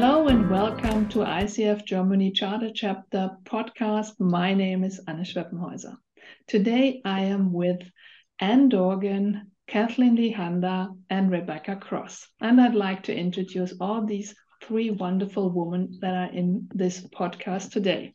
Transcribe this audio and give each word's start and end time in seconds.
Hello 0.00 0.28
and 0.28 0.48
welcome 0.48 1.08
to 1.08 1.24
ICF 1.24 1.84
Germany 1.84 2.30
Charter 2.30 2.70
Chapter 2.72 3.30
podcast. 3.42 4.12
My 4.20 4.54
name 4.54 4.84
is 4.84 5.00
Anne 5.08 5.24
Schweppenhäuser. 5.24 5.96
Today 6.46 7.02
I 7.04 7.22
am 7.22 7.52
with 7.52 7.80
Anne 8.38 8.68
Dorgan, 8.68 9.50
Kathleen 9.66 10.16
Lihanda, 10.16 10.96
and 11.10 11.32
Rebecca 11.32 11.74
Cross. 11.74 12.28
And 12.40 12.60
I'd 12.60 12.76
like 12.76 13.02
to 13.04 13.12
introduce 13.12 13.74
all 13.80 14.06
these 14.06 14.36
three 14.62 14.90
wonderful 14.90 15.50
women 15.50 15.98
that 16.00 16.14
are 16.14 16.32
in 16.32 16.68
this 16.72 17.04
podcast 17.08 17.72
today. 17.72 18.14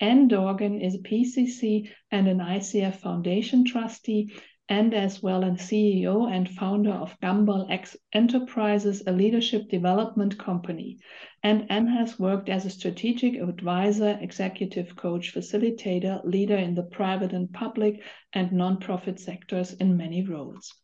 Anne 0.00 0.28
Dorgan 0.28 0.80
is 0.80 0.94
a 0.94 1.00
PCC 1.00 1.90
and 2.10 2.26
an 2.26 2.38
ICF 2.38 3.00
Foundation 3.00 3.66
trustee 3.66 4.32
and 4.70 4.92
as 4.92 5.22
well 5.22 5.44
as 5.44 5.56
CEO 5.56 6.30
and 6.30 6.46
founder 6.46 6.90
of 6.90 7.18
Gumball 7.20 7.70
X 7.70 7.96
Enterprises, 8.12 9.02
a 9.06 9.12
leadership 9.12 9.70
development 9.70 10.38
company. 10.38 10.98
And 11.42 11.70
Anne 11.70 11.86
has 11.86 12.18
worked 12.18 12.50
as 12.50 12.66
a 12.66 12.70
strategic 12.70 13.36
advisor, 13.36 14.18
executive 14.20 14.94
coach, 14.94 15.34
facilitator, 15.34 16.22
leader 16.24 16.56
in 16.56 16.74
the 16.74 16.82
private 16.82 17.32
and 17.32 17.50
public 17.50 18.02
and 18.34 18.50
nonprofit 18.50 19.18
sectors 19.18 19.72
in 19.72 19.96
many 19.96 20.22
roles. 20.22 20.74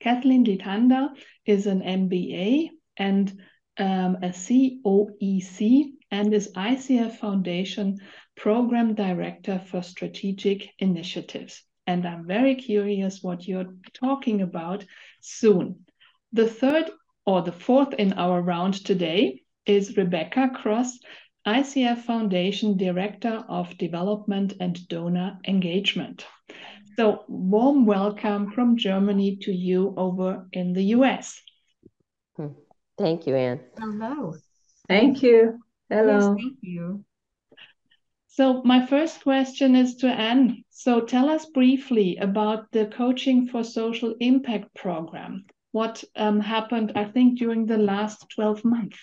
Kathleen 0.00 0.44
Lihanda 0.44 1.08
is 1.46 1.66
an 1.66 1.80
MBA 1.80 2.68
and 2.98 3.32
um, 3.78 4.16
a 4.16 4.28
COEC 4.28 5.92
and 6.10 6.34
is 6.34 6.52
ICF 6.52 7.16
Foundation 7.16 7.96
Program 8.36 8.94
Director 8.94 9.58
for 9.58 9.80
Strategic 9.80 10.68
Initiatives 10.78 11.62
and 11.86 12.06
I'm 12.06 12.26
very 12.26 12.54
curious 12.54 13.22
what 13.22 13.46
you're 13.46 13.74
talking 13.92 14.42
about 14.42 14.84
soon. 15.20 15.84
The 16.32 16.48
third 16.48 16.90
or 17.26 17.42
the 17.42 17.52
fourth 17.52 17.94
in 17.94 18.14
our 18.14 18.40
round 18.40 18.84
today 18.84 19.42
is 19.66 19.96
Rebecca 19.96 20.50
Cross, 20.54 20.98
ICF 21.46 22.02
Foundation 22.02 22.76
Director 22.76 23.44
of 23.48 23.76
Development 23.78 24.54
and 24.60 24.88
Donor 24.88 25.38
Engagement. 25.46 26.26
So, 26.96 27.24
warm 27.28 27.86
welcome 27.86 28.52
from 28.52 28.76
Germany 28.76 29.36
to 29.42 29.52
you 29.52 29.94
over 29.96 30.46
in 30.52 30.72
the 30.72 30.84
US. 30.96 31.40
Hmm. 32.36 32.48
Thank 32.96 33.26
you, 33.26 33.34
Anne. 33.34 33.60
Hello. 33.78 34.34
Thank 34.88 35.22
you. 35.22 35.58
Hello. 35.90 36.18
Yes, 36.18 36.26
thank 36.26 36.58
you. 36.62 37.04
So, 38.36 38.64
my 38.64 38.84
first 38.84 39.22
question 39.22 39.76
is 39.76 39.94
to 39.98 40.08
Anne. 40.08 40.64
So, 40.70 41.00
tell 41.00 41.30
us 41.30 41.46
briefly 41.46 42.16
about 42.16 42.68
the 42.72 42.86
Coaching 42.86 43.46
for 43.46 43.62
Social 43.62 44.16
Impact 44.18 44.74
program. 44.74 45.44
What 45.70 46.02
um, 46.16 46.40
happened, 46.40 46.90
I 46.96 47.04
think, 47.04 47.38
during 47.38 47.64
the 47.64 47.78
last 47.78 48.26
12 48.34 48.64
months? 48.64 48.98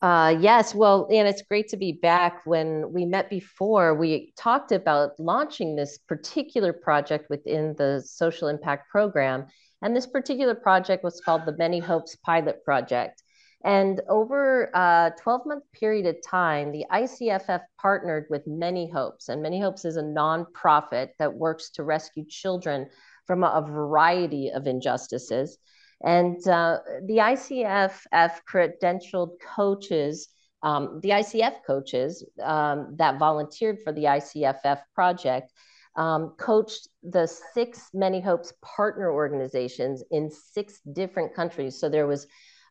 Uh, 0.00 0.38
yes, 0.40 0.74
well, 0.74 1.06
and 1.12 1.28
it's 1.28 1.42
great 1.42 1.68
to 1.68 1.76
be 1.76 1.92
back. 1.92 2.46
When 2.46 2.90
we 2.94 3.04
met 3.04 3.28
before, 3.28 3.94
we 3.94 4.32
talked 4.38 4.72
about 4.72 5.20
launching 5.20 5.76
this 5.76 5.98
particular 5.98 6.72
project 6.72 7.28
within 7.28 7.74
the 7.76 8.02
Social 8.02 8.48
Impact 8.48 8.88
Program. 8.88 9.48
And 9.82 9.94
this 9.94 10.06
particular 10.06 10.54
project 10.54 11.04
was 11.04 11.20
called 11.20 11.44
the 11.44 11.58
Many 11.58 11.78
Hopes 11.78 12.16
Pilot 12.24 12.64
Project. 12.64 13.22
And 13.62 14.00
over 14.08 14.70
a 14.72 15.12
12 15.20 15.46
month 15.46 15.64
period 15.72 16.06
of 16.06 16.16
time, 16.26 16.72
the 16.72 16.86
ICFF 16.90 17.60
partnered 17.80 18.26
with 18.30 18.46
Many 18.46 18.88
Hopes. 18.90 19.28
And 19.28 19.42
Many 19.42 19.60
Hopes 19.60 19.84
is 19.84 19.96
a 19.96 20.02
nonprofit 20.02 21.10
that 21.18 21.34
works 21.34 21.70
to 21.70 21.84
rescue 21.84 22.24
children 22.26 22.88
from 23.26 23.44
a, 23.44 23.60
variety 23.60 24.50
of 24.50 24.66
injustices. 24.66 25.58
And 26.02 26.36
uh, 26.48 26.78
the 27.04 27.18
ICFF 27.18 28.32
credentialed 28.50 29.32
coaches, 29.54 30.28
um, 30.62 30.98
the 31.02 31.10
ICF 31.10 31.56
coaches 31.66 32.24
um, 32.42 32.94
that 32.96 33.18
volunteered 33.18 33.78
for 33.84 33.92
the 33.92 34.04
ICFF 34.04 34.80
project, 34.94 35.52
um, 35.96 36.34
coached 36.38 36.88
the 37.02 37.26
six 37.52 37.90
Many 37.92 38.20
Hopes 38.22 38.54
partner 38.62 39.12
organizations 39.12 40.02
in 40.10 40.30
six 40.30 40.80
different 40.92 41.34
countries. 41.34 41.78
So 41.78 41.90
there 41.90 42.06
was 42.06 42.26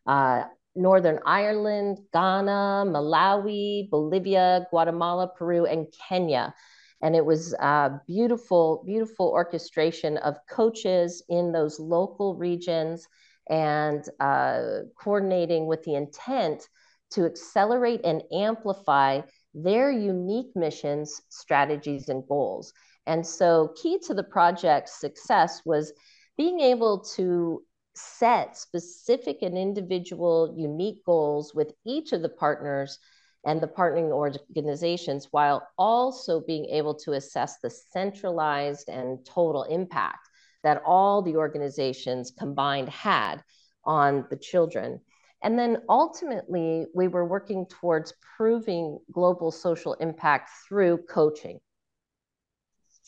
uh, 0.08 0.44
Northern 0.75 1.19
Ireland, 1.25 2.00
Ghana, 2.13 2.85
Malawi, 2.88 3.90
Bolivia, 3.90 4.68
Guatemala, 4.69 5.31
Peru, 5.38 5.66
and 5.66 5.88
Kenya. 6.07 6.53
And 7.02 7.16
it 7.16 7.25
was 7.25 7.53
a 7.53 8.02
beautiful, 8.07 8.84
beautiful 8.85 9.28
orchestration 9.28 10.18
of 10.18 10.35
coaches 10.50 11.24
in 11.30 11.52
those 11.52 11.80
local 11.80 12.35
regions 12.35 13.07
and 13.50 14.03
uh, 14.19 14.81
coordinating 15.02 15.66
with 15.66 15.84
the 15.84 15.96
intent 15.96 16.68
to 17.12 17.25
accelerate 17.25 18.01
and 18.03 18.22
amplify 18.31 19.22
their 19.53 19.91
unique 19.91 20.56
missions, 20.56 21.22
strategies, 21.30 22.09
and 22.09 22.28
goals. 22.28 22.74
And 23.07 23.25
so, 23.25 23.74
key 23.81 23.97
to 24.06 24.13
the 24.13 24.24
project's 24.24 25.00
success 25.00 25.62
was 25.66 25.91
being 26.38 26.59
able 26.59 27.00
to 27.16 27.63
set 27.95 28.57
specific 28.57 29.41
and 29.41 29.57
individual 29.57 30.53
unique 30.57 31.03
goals 31.05 31.53
with 31.53 31.73
each 31.85 32.13
of 32.13 32.22
the 32.22 32.29
partners 32.29 33.00
and 33.45 33.61
the 33.61 33.67
partnering 33.67 34.11
organizations 34.11 35.27
while 35.31 35.67
also 35.77 36.41
being 36.41 36.66
able 36.66 36.94
to 36.94 37.13
assess 37.13 37.57
the 37.59 37.69
centralized 37.69 38.89
and 38.89 39.25
total 39.25 39.63
impact 39.63 40.29
that 40.63 40.81
all 40.85 41.22
the 41.22 41.35
organizations 41.35 42.31
combined 42.38 42.89
had 42.89 43.41
on 43.85 44.25
the 44.29 44.35
children. 44.35 45.00
And 45.41 45.57
then 45.57 45.83
ultimately, 45.88 46.85
we 46.94 47.07
were 47.07 47.25
working 47.25 47.66
towards 47.67 48.13
proving 48.35 49.00
global 49.11 49.51
social 49.51 49.94
impact 49.94 50.50
through 50.67 51.06
coaching. 51.09 51.59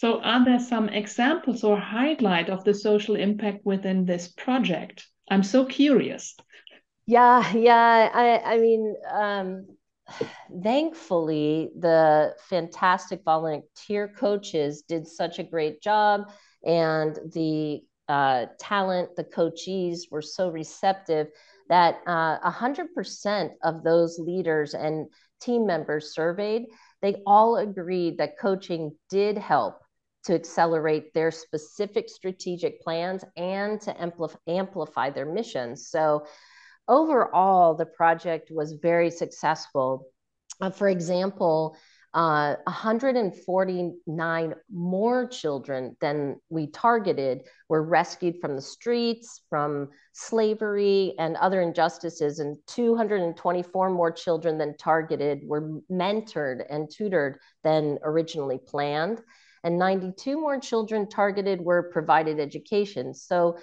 So, 0.01 0.19
are 0.22 0.44
there 0.44 0.57
some 0.57 0.89
examples 0.89 1.63
or 1.63 1.78
highlight 1.78 2.50
of 2.50 2.63
the 2.63 2.73
social 2.73 3.16
impact 3.16 3.63
within 3.67 4.03
this 4.03 4.29
project? 4.29 5.07
I'm 5.29 5.44
so 5.44 5.63
curious. 5.63 6.35
Yeah, 7.06 7.53
yeah. 7.53 8.09
I, 8.11 8.56
I 8.56 8.57
mean, 8.57 8.95
um, 9.13 9.67
thankfully, 10.63 11.69
the 11.78 12.34
fantastic 12.50 13.22
volunteer 13.23 14.11
coaches 14.17 14.81
did 14.81 15.06
such 15.06 15.38
a 15.38 15.44
great 15.44 15.84
job, 15.84 16.31
and 16.66 17.19
the 17.35 17.84
uh, 18.09 18.47
talent, 18.59 19.16
the 19.16 19.23
coachees 19.23 20.09
were 20.09 20.23
so 20.23 20.50
receptive 20.50 21.28
that 21.69 22.01
uh, 22.07 22.40
100% 22.40 23.51
of 23.63 23.84
those 23.84 24.17
leaders 24.17 24.73
and 24.73 25.06
team 25.40 25.67
members 25.67 26.16
surveyed, 26.16 26.63
they 27.03 27.22
all 27.28 27.57
agreed 27.57 28.17
that 28.17 28.40
coaching 28.40 28.95
did 29.07 29.38
help 29.38 29.75
to 30.23 30.33
accelerate 30.35 31.13
their 31.13 31.31
specific 31.31 32.09
strategic 32.09 32.81
plans 32.81 33.23
and 33.37 33.81
to 33.81 33.93
ampli- 33.93 34.35
amplify 34.47 35.09
their 35.09 35.25
missions. 35.25 35.87
So, 35.87 36.25
overall, 36.87 37.75
the 37.75 37.85
project 37.85 38.51
was 38.51 38.73
very 38.73 39.09
successful. 39.09 40.07
Uh, 40.59 40.69
for 40.69 40.89
example, 40.89 41.75
uh, 42.13 42.55
149 42.65 44.55
more 44.69 45.27
children 45.27 45.95
than 46.01 46.35
we 46.49 46.67
targeted 46.67 47.43
were 47.69 47.83
rescued 47.83 48.35
from 48.41 48.55
the 48.55 48.61
streets, 48.61 49.41
from 49.49 49.87
slavery 50.11 51.15
and 51.19 51.37
other 51.37 51.61
injustices, 51.61 52.39
and 52.39 52.57
224 52.67 53.89
more 53.89 54.11
children 54.11 54.57
than 54.57 54.75
targeted 54.75 55.41
were 55.46 55.79
mentored 55.90 56.66
and 56.69 56.91
tutored 56.91 57.40
than 57.63 57.97
originally 58.03 58.57
planned 58.57 59.22
and 59.63 59.78
92 59.78 60.40
more 60.40 60.59
children 60.59 61.08
targeted 61.08 61.61
were 61.61 61.84
provided 61.91 62.40
education. 62.40 63.13
So 63.13 63.58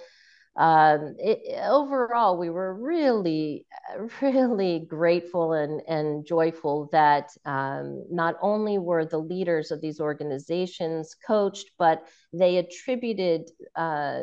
um, 0.55 1.15
it, 1.19 1.57
overall, 1.63 2.37
we 2.37 2.49
were 2.49 2.73
really, 2.73 3.65
really 4.21 4.85
grateful 4.89 5.53
and, 5.53 5.81
and 5.87 6.25
joyful 6.25 6.89
that 6.91 7.29
um, 7.45 8.03
not 8.11 8.35
only 8.41 8.77
were 8.77 9.05
the 9.05 9.19
leaders 9.19 9.71
of 9.71 9.79
these 9.79 10.01
organizations 10.01 11.15
coached, 11.25 11.71
but 11.77 12.07
they 12.33 12.57
attributed 12.57 13.49
uh, 13.77 14.19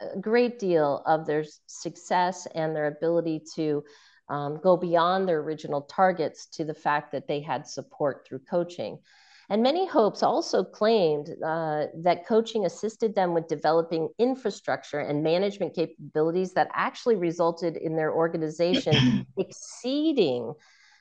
a 0.00 0.18
great 0.20 0.58
deal 0.58 1.02
of 1.06 1.26
their 1.26 1.44
success 1.66 2.46
and 2.54 2.74
their 2.74 2.86
ability 2.86 3.42
to 3.56 3.82
um, 4.28 4.60
go 4.62 4.76
beyond 4.76 5.28
their 5.28 5.40
original 5.40 5.82
targets 5.82 6.46
to 6.46 6.64
the 6.64 6.74
fact 6.74 7.12
that 7.12 7.26
they 7.26 7.40
had 7.40 7.66
support 7.66 8.24
through 8.26 8.40
coaching. 8.48 8.98
And 9.52 9.62
Many 9.62 9.86
Hopes 9.86 10.22
also 10.22 10.64
claimed 10.64 11.28
uh, 11.44 11.88
that 12.04 12.24
coaching 12.26 12.64
assisted 12.64 13.14
them 13.14 13.34
with 13.34 13.48
developing 13.48 14.08
infrastructure 14.18 14.98
and 14.98 15.22
management 15.22 15.74
capabilities 15.74 16.54
that 16.54 16.70
actually 16.72 17.16
resulted 17.16 17.76
in 17.76 17.94
their 17.94 18.14
organization 18.14 19.26
exceeding, 19.36 20.54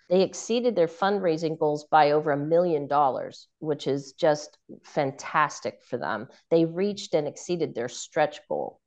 they 0.10 0.22
exceeded 0.24 0.76
their 0.76 0.90
fundraising 0.90 1.58
goals 1.58 1.86
by 1.86 2.12
over 2.12 2.32
a 2.32 2.38
million 2.38 2.88
dollars, 2.88 3.48
which 3.60 3.88
is 3.88 4.12
just 4.12 4.58
fantastic 4.84 5.80
for 5.88 5.98
them. 5.98 6.28
They 6.50 6.66
reached 6.66 7.14
and 7.14 7.30
exceeded 7.30 7.74
their 7.74 7.88
stretch 7.88 8.46
goal. 8.50 8.82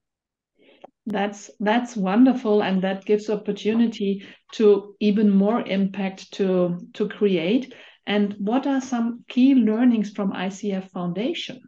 That's 1.07 1.51
that's 1.59 1.97
wonderful, 1.97 2.63
and 2.63 2.83
that 2.83 3.07
gives 3.07 3.31
opportunity 3.31 4.27
to 4.53 4.95
even 5.01 5.31
more 5.31 5.63
impact 5.63 6.33
to 6.35 6.87
to 6.93 7.09
create. 7.09 7.73
And 8.07 8.35
what 8.39 8.67
are 8.67 8.81
some 8.81 9.25
key 9.29 9.55
learnings 9.55 10.11
from 10.11 10.33
ICF 10.33 10.91
Foundation? 10.91 11.63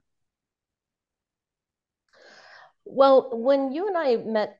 Well, 2.85 3.31
when 3.33 3.73
you 3.73 3.89
and 3.89 3.97
I 3.97 4.17
met 4.17 4.59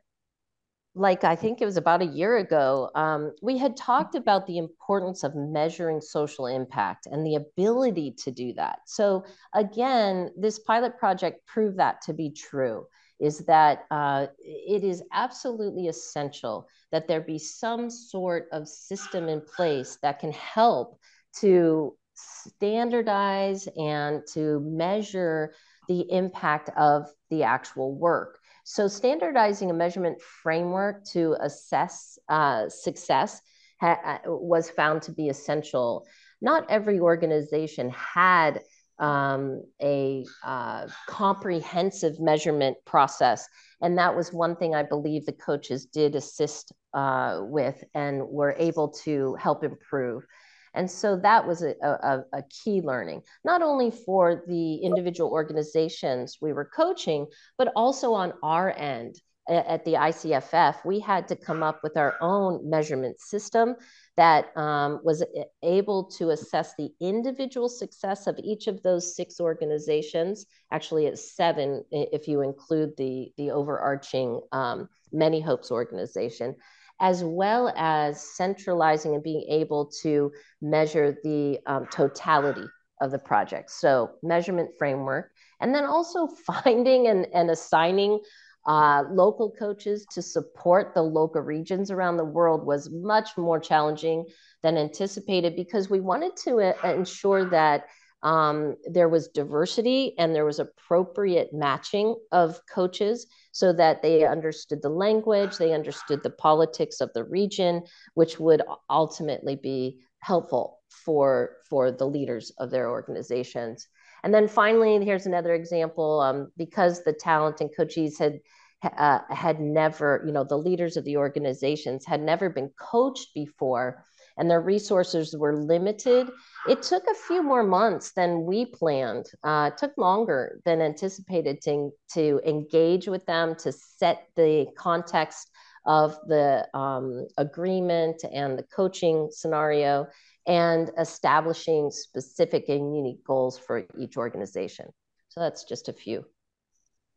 like 0.97 1.25
I 1.25 1.37
think 1.37 1.61
it 1.61 1.67
was 1.67 1.77
about 1.77 2.01
a 2.01 2.07
year 2.07 2.39
ago, 2.39 2.91
um, 2.95 3.33
we 3.43 3.59
had 3.59 3.77
talked 3.77 4.15
about 4.15 4.47
the 4.47 4.57
importance 4.57 5.25
of 5.25 5.35
measuring 5.37 6.01
social 6.01 6.47
impact 6.47 7.07
and 7.07 7.25
the 7.25 7.35
ability 7.35 8.13
to 8.25 8.31
do 8.31 8.55
that. 8.55 8.79
So 8.87 9.25
again, 9.55 10.31
this 10.39 10.59
pilot 10.59 10.97
project 10.99 11.47
proved 11.47 11.79
that 11.79 12.01
to 12.03 12.15
be 12.15 12.31
true. 12.31 12.87
Is 13.21 13.41
that 13.41 13.85
uh, 13.91 14.27
it 14.39 14.85
is 14.85 15.03
absolutely 15.13 15.89
essential 15.89 16.67
that 16.93 17.09
there 17.09 17.21
be 17.21 17.39
some 17.39 17.91
sort 17.91 18.49
of 18.53 18.67
system 18.67 19.29
in 19.29 19.43
place 19.43 19.99
that 20.03 20.19
can 20.19 20.33
help 20.33 20.99
to 21.41 21.97
standardize 22.15 23.69
and 23.77 24.23
to 24.33 24.61
measure 24.61 25.53
the 25.89 26.11
impact 26.11 26.71
of 26.77 27.07
the 27.31 27.43
actual 27.43 27.95
work. 27.95 28.39
So 28.65 28.89
standardizing 28.89 29.71
a 29.71 29.75
measurement 29.75 30.21
framework 30.21 31.05
to 31.13 31.37
assess 31.41 32.19
uh, 32.29 32.69
success 32.69 33.41
uh, 33.81 34.19
was 34.27 34.71
found 34.71 35.03
to 35.03 35.13
be 35.13 35.29
essential. 35.29 36.07
Not 36.41 36.69
every 36.71 36.99
organization 36.99 37.91
had 37.91 38.63
um, 38.99 39.63
a 39.83 40.25
uh, 40.45 40.89
comprehensive 41.07 42.19
measurement 42.19 42.77
process. 42.87 43.47
And 43.83 43.99
that 43.99 44.17
was 44.17 44.33
one 44.33 44.57
thing 44.57 44.75
I 44.75 44.83
believe 44.83 45.27
the 45.27 45.33
coaches 45.33 45.87
did 45.87 46.15
assist 46.15 46.73
uh, 46.95 47.41
with 47.43 47.85
and 47.95 48.27
were 48.27 48.55
able 48.59 48.89
to 49.05 49.35
help 49.35 49.65
improve. 49.65 50.27
And 50.77 50.91
so 50.91 51.17
that 51.17 51.47
was 51.47 51.63
a, 51.63 51.75
a, 51.83 52.25
a, 52.33 52.43
key 52.51 52.83
learning, 52.83 53.23
not 53.45 53.63
only 53.63 53.91
for 53.91 54.45
the 54.47 54.77
individual 54.77 55.31
organizations 55.31 56.37
we 56.41 56.53
were 56.53 56.67
coaching, 56.67 57.27
but 57.57 57.73
also 57.75 58.13
on 58.13 58.35
our 58.43 58.71
end 58.77 59.17
at 59.49 59.85
the 59.85 59.93
ICFF, 59.93 60.85
we 60.85 60.99
had 60.99 61.29
to 61.29 61.37
come 61.37 61.63
up 61.63 61.81
with 61.83 61.97
our 61.97 62.17
own 62.21 62.69
measurement 62.69 63.21
system 63.21 63.77
that 64.17 64.57
um, 64.57 65.01
was 65.05 65.25
able 65.63 66.05
to 66.05 66.31
assess 66.31 66.75
the 66.77 66.91
individual 67.01 67.69
success 67.69 68.27
of 68.27 68.37
each 68.43 68.67
of 68.67 68.83
those 68.83 69.15
six 69.15 69.39
organizations. 69.39 70.47
Actually, 70.73 71.07
it's 71.07 71.37
seven 71.37 71.85
if 71.93 72.27
you 72.27 72.43
include 72.43 72.91
the, 72.97 73.31
the 73.37 73.51
overarching 73.51 74.41
um, 74.51 74.89
Many 75.13 75.41
Hopes 75.41 75.71
organization 75.71 76.57
as 77.01 77.23
well 77.23 77.73
as 77.77 78.23
centralizing 78.23 79.15
and 79.15 79.23
being 79.23 79.47
able 79.49 79.91
to 80.03 80.33
measure 80.63 81.17
the 81.23 81.59
um, 81.67 81.87
totality 81.91 82.67
of 83.01 83.11
the 83.11 83.19
project. 83.19 83.71
So, 83.71 84.13
measurement 84.23 84.71
framework, 84.79 85.31
and 85.61 85.75
then 85.75 85.85
also 85.85 86.27
finding 86.47 87.09
and, 87.09 87.27
and 87.35 87.51
assigning 87.51 88.21
uh, 88.67 89.05
local 89.11 89.53
coaches 89.57 90.07
to 90.11 90.21
support 90.21 90.93
the 90.95 91.03
local 91.03 91.41
regions 91.41 91.91
around 91.91 92.17
the 92.17 92.25
world 92.25 92.67
was 92.67 92.91
much 92.91 93.37
more 93.37 93.61
challenging 93.61 94.25
than 94.63 94.77
anticipated 94.77 95.55
because 95.55 95.89
we 95.89 96.01
wanted 96.01 96.37
to 96.37 96.59
uh, 96.59 96.91
ensure 96.91 97.49
that 97.51 97.85
um, 98.23 98.77
there 98.85 99.09
was 99.09 99.29
diversity 99.29 100.15
and 100.19 100.35
there 100.35 100.45
was 100.45 100.59
appropriate 100.59 101.53
matching 101.53 102.17
of 102.33 102.61
coaches 102.73 103.27
so 103.53 103.73
that 103.73 104.03
they 104.03 104.27
understood 104.27 104.83
the 104.83 104.89
language, 104.89 105.57
they 105.57 105.73
understood 105.73 106.23
the 106.23 106.31
politics 106.31 107.01
of 107.01 107.13
the 107.15 107.25
region, 107.25 107.83
which 108.15 108.41
would 108.41 108.63
ultimately 108.91 109.57
be 109.57 110.01
helpful 110.21 110.81
for, 110.91 111.57
for 111.69 111.93
the 111.93 112.07
leaders 112.07 112.53
of 112.59 112.71
their 112.71 112.91
organizations. 112.91 113.87
And 114.25 114.35
then 114.35 114.49
finally, 114.49 115.05
here's 115.05 115.27
another 115.27 115.55
example 115.55 116.21
um, 116.21 116.51
because 116.57 117.05
the 117.05 117.13
talent 117.13 117.61
and 117.61 117.71
coaches 117.77 118.19
had 118.19 118.41
uh, 118.83 119.21
had 119.31 119.61
never, 119.61 120.23
you 120.27 120.33
know, 120.33 120.45
the 120.45 120.59
leaders 120.59 120.97
of 120.97 121.05
the 121.05 121.17
organizations 121.17 122.05
had 122.05 122.21
never 122.21 122.51
been 122.51 122.71
coached 122.79 123.29
before 123.35 124.05
and 124.37 124.51
their 124.51 124.61
resources 124.61 125.37
were 125.37 125.57
limited. 125.57 126.29
It 126.69 126.83
took 126.83 127.05
a 127.07 127.15
few 127.15 127.43
more 127.43 127.63
months 127.63 128.13
than 128.13 128.45
we 128.45 128.67
planned. 128.67 129.27
Uh, 129.43 129.71
it 129.73 129.79
took 129.79 129.97
longer 129.97 130.61
than 130.65 130.81
anticipated 130.81 131.61
to, 131.63 131.91
to 132.15 132.41
engage 132.47 133.09
with 133.09 133.25
them, 133.27 133.55
to 133.57 133.73
set 133.73 134.27
the 134.37 134.67
context 134.77 135.51
of 135.87 136.19
the 136.27 136.67
um, 136.75 137.27
agreement 137.39 138.23
and 138.33 138.59
the 138.59 138.65
coaching 138.65 139.29
scenario, 139.31 140.07
and 140.47 140.91
establishing 140.99 141.91
specific 141.91 142.69
and 142.69 142.95
unique 142.95 143.25
goals 143.25 143.59
for 143.59 143.85
each 143.99 144.17
organization. 144.17 144.87
So 145.29 145.41
that's 145.41 145.65
just 145.65 145.89
a 145.89 145.93
few, 145.93 146.25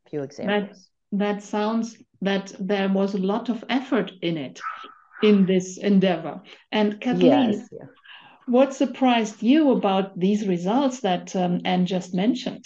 few 0.09 0.23
examples. 0.23 0.89
That, 1.11 1.35
that 1.35 1.43
sounds 1.43 1.97
that 2.21 2.53
there 2.59 2.89
was 2.89 3.13
a 3.15 3.19
lot 3.19 3.49
of 3.49 3.63
effort 3.69 4.11
in 4.21 4.37
it 4.37 4.59
in 5.21 5.45
this 5.45 5.77
endeavor. 5.77 6.41
And 6.71 6.99
Kathleen, 6.99 7.53
yes, 7.53 7.69
yeah. 7.71 7.85
what 8.45 8.73
surprised 8.73 9.43
you 9.43 9.71
about 9.71 10.17
these 10.19 10.47
results 10.47 11.01
that 11.01 11.35
um, 11.35 11.61
Anne 11.65 11.85
just 11.85 12.13
mentioned? 12.13 12.65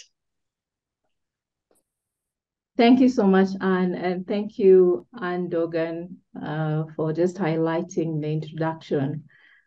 Thank 2.76 3.00
you 3.00 3.08
so 3.08 3.24
much, 3.24 3.50
Anne, 3.60 3.94
and 3.94 4.26
thank 4.26 4.58
you, 4.58 5.06
Anne 5.20 5.48
Dorgan, 5.48 6.16
uh, 6.40 6.84
for 6.96 7.12
just 7.12 7.36
highlighting 7.36 8.20
the 8.20 8.28
introduction. 8.28 9.24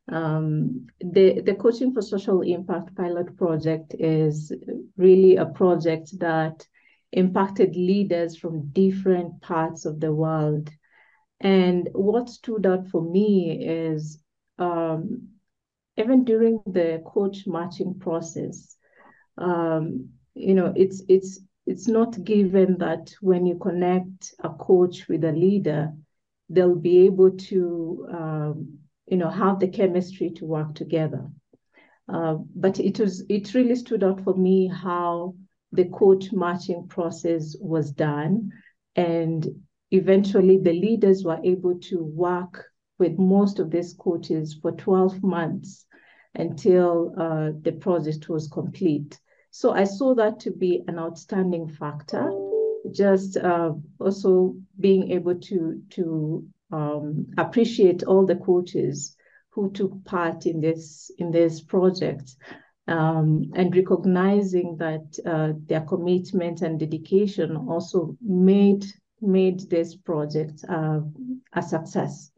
Um, 0.09 0.87
the, 0.99 1.41
the 1.41 1.55
Coaching 1.55 1.93
for 1.93 2.01
Social 2.01 2.41
Impact 2.41 2.95
pilot 2.95 3.37
project 3.37 3.95
is 3.97 4.51
really 4.97 5.37
a 5.37 5.45
project 5.45 6.19
that 6.19 6.65
impacted 7.13 7.75
leaders 7.75 8.37
from 8.37 8.69
different 8.71 9.41
parts 9.41 9.85
of 9.85 10.01
the 10.01 10.13
world 10.13 10.69
and 11.41 11.89
what 11.93 12.29
stood 12.29 12.65
out 12.65 12.87
for 12.87 13.01
me 13.01 13.59
is 13.65 14.21
um, 14.59 15.29
even 15.97 16.23
during 16.23 16.59
the 16.65 17.01
coach 17.05 17.45
matching 17.47 17.95
process, 17.99 18.77
um, 19.37 20.09
you 20.35 20.53
know, 20.53 20.73
it's 20.75 21.03
it's 21.07 21.39
it's 21.65 21.87
not 21.87 22.23
given 22.23 22.77
that 22.79 23.13
when 23.21 23.45
you 23.45 23.57
connect 23.57 24.33
a 24.43 24.49
coach 24.49 25.07
with 25.07 25.23
a 25.23 25.31
leader, 25.31 25.93
they'll 26.49 26.75
be 26.75 27.05
able 27.05 27.31
to 27.31 28.07
um, 28.11 28.79
you 29.07 29.17
know 29.17 29.29
have 29.29 29.59
the 29.59 29.67
chemistry 29.67 30.29
to 30.31 30.45
work 30.45 30.73
together. 30.75 31.27
Uh, 32.11 32.35
but 32.55 32.79
it 32.79 32.99
was 32.99 33.23
it 33.29 33.53
really 33.53 33.75
stood 33.75 34.03
out 34.03 34.21
for 34.23 34.35
me 34.35 34.67
how 34.67 35.35
the 35.71 35.85
coach 35.85 36.31
matching 36.31 36.87
process 36.87 37.55
was 37.59 37.91
done 37.91 38.51
and 38.95 39.47
eventually 39.91 40.57
the 40.57 40.73
leaders 40.73 41.23
were 41.23 41.39
able 41.43 41.79
to 41.79 42.03
work 42.03 42.65
with 42.99 43.17
most 43.17 43.59
of 43.59 43.69
these 43.69 43.93
coaches 43.93 44.57
for 44.61 44.71
12 44.71 45.23
months 45.23 45.85
until 46.35 47.13
uh, 47.17 47.51
the 47.61 47.71
project 47.71 48.29
was 48.29 48.47
complete. 48.47 49.19
So 49.51 49.71
I 49.71 49.85
saw 49.85 50.13
that 50.15 50.39
to 50.41 50.51
be 50.51 50.83
an 50.87 50.99
outstanding 50.99 51.67
factor. 51.67 52.31
Just 52.91 53.37
uh, 53.37 53.73
also 53.99 54.55
being 54.79 55.11
able 55.11 55.35
to 55.35 55.81
to 55.91 56.47
um, 56.71 57.27
appreciate 57.37 58.03
all 58.03 58.25
the 58.25 58.35
coaches 58.35 59.15
who 59.49 59.71
took 59.71 60.03
part 60.05 60.45
in 60.45 60.61
this 60.61 61.11
in 61.17 61.31
this 61.31 61.59
project, 61.59 62.35
um, 62.87 63.51
and 63.55 63.75
recognizing 63.75 64.77
that 64.77 65.19
uh, 65.25 65.53
their 65.65 65.81
commitment 65.81 66.61
and 66.61 66.79
dedication 66.79 67.57
also 67.57 68.15
made 68.21 68.85
made 69.21 69.61
this 69.69 69.95
project 69.95 70.63
uh, 70.69 70.99
a 71.53 71.61
success. 71.61 72.31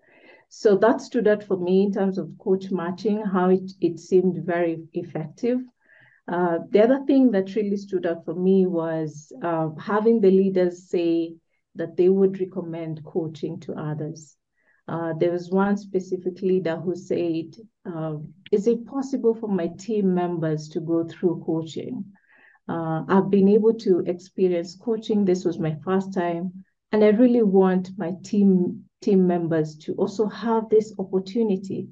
So 0.49 0.77
that 0.77 1.01
stood 1.01 1.27
out 1.27 1.43
for 1.43 1.57
me 1.57 1.83
in 1.83 1.93
terms 1.93 2.17
of 2.17 2.31
coach 2.39 2.71
matching, 2.71 3.23
how 3.23 3.49
it, 3.49 3.71
it 3.81 3.99
seemed 3.99 4.43
very 4.45 4.83
effective. 4.93 5.59
Uh, 6.27 6.59
the 6.69 6.83
other 6.83 7.03
thing 7.05 7.31
that 7.31 7.55
really 7.55 7.77
stood 7.77 8.05
out 8.05 8.25
for 8.25 8.35
me 8.35 8.65
was 8.65 9.31
uh, 9.43 9.69
having 9.79 10.21
the 10.21 10.31
leaders 10.31 10.89
say 10.89 11.35
that 11.75 11.97
they 11.97 12.09
would 12.09 12.39
recommend 12.39 13.03
coaching 13.03 13.59
to 13.59 13.73
others. 13.73 14.35
Uh, 14.87 15.13
there 15.19 15.31
was 15.31 15.51
one 15.51 15.77
specific 15.77 16.41
leader 16.41 16.75
who 16.77 16.95
said, 16.95 17.55
uh, 17.85 18.15
Is 18.51 18.65
it 18.65 18.85
possible 18.85 19.35
for 19.35 19.47
my 19.47 19.67
team 19.67 20.13
members 20.15 20.67
to 20.69 20.79
go 20.79 21.03
through 21.03 21.43
coaching? 21.45 22.03
Uh, 22.67 23.03
I've 23.07 23.29
been 23.29 23.49
able 23.49 23.73
to 23.75 23.99
experience 24.05 24.75
coaching. 24.75 25.25
This 25.25 25.45
was 25.45 25.59
my 25.59 25.75
first 25.83 26.13
time. 26.13 26.63
And 26.91 27.03
I 27.03 27.09
really 27.09 27.43
want 27.43 27.89
my 27.97 28.13
team 28.23 28.85
team 29.01 29.27
members 29.27 29.77
to 29.77 29.93
also 29.93 30.27
have 30.27 30.69
this 30.69 30.93
opportunity 30.99 31.87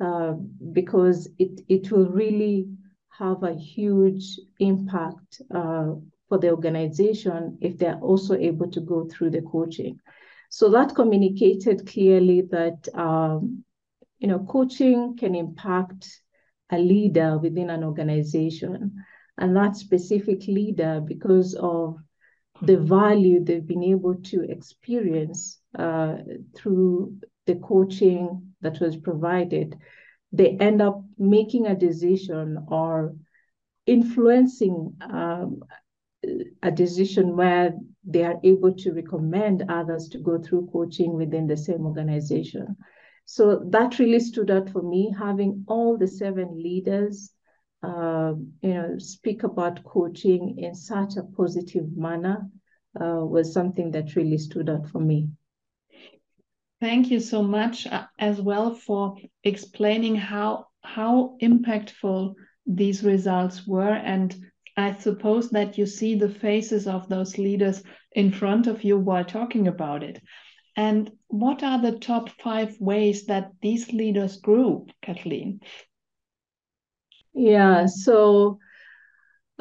uh, 0.00 0.32
because 0.72 1.28
it 1.38 1.60
it 1.68 1.90
will 1.90 2.08
really 2.08 2.68
have 3.10 3.42
a 3.42 3.54
huge 3.54 4.38
impact 4.58 5.42
uh, 5.54 5.92
for 6.28 6.38
the 6.38 6.50
organization 6.50 7.58
if 7.60 7.78
they're 7.78 8.00
also 8.00 8.34
able 8.34 8.70
to 8.70 8.80
go 8.80 9.06
through 9.06 9.30
the 9.30 9.42
coaching. 9.42 9.98
So 10.48 10.70
that 10.70 10.94
communicated 10.94 11.86
clearly 11.86 12.42
that 12.50 12.88
um, 12.94 13.64
you 14.18 14.28
know 14.28 14.40
coaching 14.40 15.16
can 15.16 15.34
impact 15.34 16.08
a 16.70 16.78
leader 16.78 17.38
within 17.38 17.70
an 17.70 17.84
organization, 17.84 19.04
and 19.38 19.56
that 19.56 19.76
specific 19.76 20.46
leader 20.48 21.00
because 21.00 21.54
of 21.54 21.98
the 22.62 22.76
value 22.78 23.42
they've 23.42 23.66
been 23.66 23.82
able 23.82 24.14
to 24.14 24.42
experience 24.48 25.60
uh, 25.78 26.16
through 26.56 27.16
the 27.46 27.56
coaching 27.56 28.54
that 28.60 28.80
was 28.80 28.96
provided, 28.96 29.76
they 30.30 30.56
end 30.58 30.80
up 30.80 31.02
making 31.18 31.66
a 31.66 31.74
decision 31.74 32.64
or 32.68 33.14
influencing 33.86 34.94
um, 35.00 35.60
a 36.62 36.70
decision 36.70 37.36
where 37.36 37.74
they 38.04 38.22
are 38.22 38.38
able 38.44 38.72
to 38.74 38.92
recommend 38.92 39.64
others 39.68 40.08
to 40.08 40.18
go 40.18 40.38
through 40.38 40.68
coaching 40.72 41.14
within 41.14 41.48
the 41.48 41.56
same 41.56 41.84
organization. 41.84 42.76
So 43.24 43.66
that 43.70 43.98
really 43.98 44.20
stood 44.20 44.50
out 44.50 44.70
for 44.70 44.82
me, 44.82 45.14
having 45.16 45.64
all 45.66 45.98
the 45.98 46.06
seven 46.06 46.62
leaders, 46.62 47.32
uh, 47.82 48.34
you 48.62 48.74
know, 48.74 48.98
speak 48.98 49.42
about 49.42 49.82
coaching 49.84 50.58
in 50.58 50.74
such 50.74 51.16
a 51.16 51.22
positive 51.22 51.96
manner 51.96 52.48
uh, 53.00 53.24
was 53.24 53.52
something 53.52 53.90
that 53.90 54.14
really 54.16 54.38
stood 54.38 54.68
out 54.68 54.88
for 54.88 55.00
me. 55.00 55.28
Thank 56.80 57.10
you 57.10 57.20
so 57.20 57.42
much 57.42 57.86
uh, 57.86 58.06
as 58.18 58.40
well 58.40 58.74
for 58.74 59.16
explaining 59.44 60.16
how 60.16 60.66
how 60.84 61.36
impactful 61.40 62.34
these 62.66 63.04
results 63.04 63.66
were 63.66 63.94
and 63.94 64.34
I 64.76 64.94
suppose 64.94 65.50
that 65.50 65.76
you 65.76 65.86
see 65.86 66.14
the 66.14 66.30
faces 66.30 66.86
of 66.86 67.08
those 67.08 67.36
leaders 67.36 67.82
in 68.12 68.32
front 68.32 68.66
of 68.66 68.82
you 68.82 68.98
while 68.98 69.24
talking 69.24 69.68
about 69.68 70.02
it. 70.02 70.22
And 70.76 71.10
what 71.28 71.62
are 71.62 71.80
the 71.80 71.98
top 71.98 72.30
five 72.30 72.80
ways 72.80 73.26
that 73.26 73.52
these 73.60 73.92
leaders 73.92 74.38
grew, 74.38 74.86
Kathleen? 75.02 75.60
Yeah, 77.34 77.86
so 77.86 78.58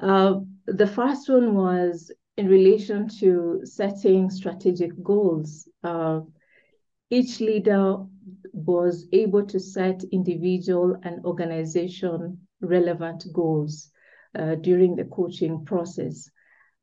uh, 0.02 0.40
the 0.68 0.88
first 0.88 1.30
one 1.30 1.56
was 1.56 2.12
in 2.38 2.48
relation 2.48 3.08
to 3.20 3.62
setting 3.64 4.30
strategic 4.30 4.92
goals. 5.04 5.68
Uh, 5.84 6.22
each 7.10 7.40
leader 7.40 7.98
was 8.54 9.08
able 9.12 9.46
to 9.46 9.60
set 9.60 10.04
individual 10.12 10.96
and 11.04 11.24
organization 11.26 12.38
relevant 12.62 13.26
goals 13.34 13.92
uh, 14.38 14.56
during 14.56 14.96
the 14.96 15.06
coaching 15.06 15.66
process. 15.66 16.30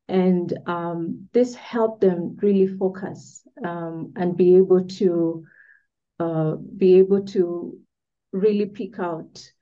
And 0.09 0.53
um, 0.67 1.29
this 1.33 1.55
helped 1.55 2.01
them 2.01 2.37
really 2.43 2.67
focus 2.67 3.43
um, 3.65 4.13
and 4.17 4.37
be 4.37 4.57
able 4.57 4.85
to 4.87 5.45
uh, 6.21 6.57
be 6.77 6.95
able 6.95 7.23
to 7.27 7.79
really 8.33 8.67
pick 8.67 8.99
out 8.99 9.53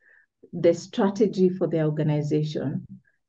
the 0.59 0.73
strategy 0.73 1.49
for 1.49 1.67
the 1.67 1.83
organization. 1.83 2.87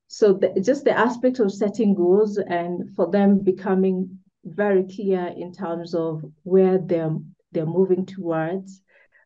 So 0.08 0.34
the, 0.34 0.60
just 0.62 0.86
the 0.86 0.98
aspect 0.98 1.40
of 1.40 1.52
setting 1.52 1.94
goals 1.94 2.38
and 2.38 2.96
for 2.96 3.12
them 3.12 3.40
becoming 3.40 4.20
very 4.46 4.84
clear 4.84 5.34
in 5.36 5.52
terms 5.52 5.94
of 5.94 6.24
where 6.44 6.78
they're 6.78 7.16
they're 7.52 7.66
moving 7.66 8.06
towards. 8.06 8.82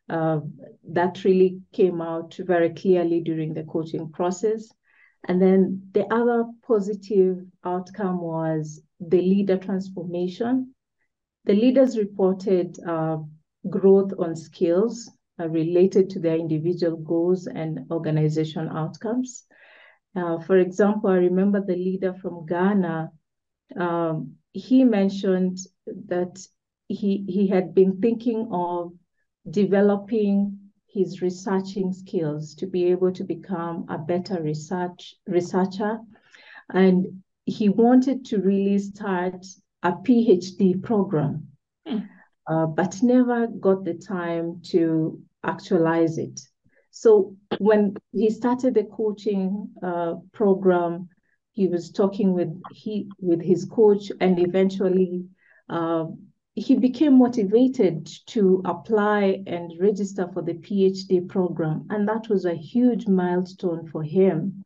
Uh, 0.10 0.39
that 0.89 1.24
really 1.24 1.62
came 1.72 2.01
out 2.01 2.36
very 2.39 2.70
clearly 2.72 3.22
during 3.22 3.53
the 3.53 3.63
coaching 3.63 4.12
process. 4.12 4.67
And 5.27 5.41
then 5.41 5.89
the 5.93 6.05
other 6.13 6.46
positive 6.67 7.46
outcome 7.63 8.20
was 8.20 8.81
the 9.00 9.22
leader 9.22 9.58
transformation. 9.58 10.74
The 11.46 11.53
leaders 11.53 11.98
reported 11.98 12.77
uh, 12.86 13.17
growth 13.70 14.12
on 14.17 14.36
skills 14.36 15.10
related 15.50 16.10
to 16.12 16.19
their 16.19 16.36
individual 16.36 16.98
goals 16.98 17.48
and 17.48 17.86
organization 17.91 18.69
outcomes. 18.69 19.45
Uh, 20.15 20.39
for 20.39 20.57
example, 20.57 21.10
I 21.10 21.15
remember 21.15 21.62
the 21.62 21.75
leader 21.75 22.13
from 22.13 22.45
Ghana, 22.45 23.12
um, 23.77 24.33
he 24.53 24.83
mentioned 24.83 25.60
that 26.07 26.45
he, 26.88 27.25
he 27.27 27.48
had 27.48 27.74
been 27.74 28.01
thinking 28.01 28.50
of 28.51 28.91
developing 29.50 30.60
his 30.88 31.21
researching 31.21 31.93
skills 31.93 32.53
to 32.55 32.67
be 32.67 32.86
able 32.86 33.12
to 33.13 33.24
become 33.24 33.86
a 33.89 33.98
better 33.98 34.41
research 34.41 35.15
researcher. 35.25 36.00
And 36.69 37.24
he 37.45 37.69
wanted 37.69 38.25
to 38.25 38.39
really 38.39 38.79
start 38.79 39.45
a 39.83 39.93
PhD 39.93 40.81
program, 40.83 41.48
mm. 41.88 42.07
uh, 42.48 42.65
but 42.67 43.01
never 43.01 43.48
got 43.48 43.83
the 43.83 43.95
time 43.95 44.62
to 44.65 45.21
actualize 45.43 46.17
it. 46.17 46.39
So 46.91 47.36
when 47.60 47.95
he 48.12 48.29
started 48.29 48.74
the 48.74 48.83
coaching 48.83 49.69
uh, 49.81 50.15
program, 50.33 51.10
he 51.53 51.67
was 51.67 51.91
talking 51.91 52.33
with 52.33 52.50
he 52.71 53.10
with 53.19 53.41
his 53.41 53.65
coach, 53.65 54.12
and 54.19 54.39
eventually 54.39 55.25
uh, 55.69 56.05
he 56.55 56.75
became 56.75 57.17
motivated 57.17 58.10
to 58.27 58.62
apply 58.65 59.41
and 59.48 59.71
register 59.79 60.29
for 60.33 60.41
the 60.41 60.55
PhD 60.55 61.27
program. 61.27 61.88
And 61.89 62.07
that 62.07 62.27
was 62.29 62.45
a 62.45 62.53
huge 62.53 63.07
milestone 63.07 63.88
for 63.88 64.03
him. 64.03 64.63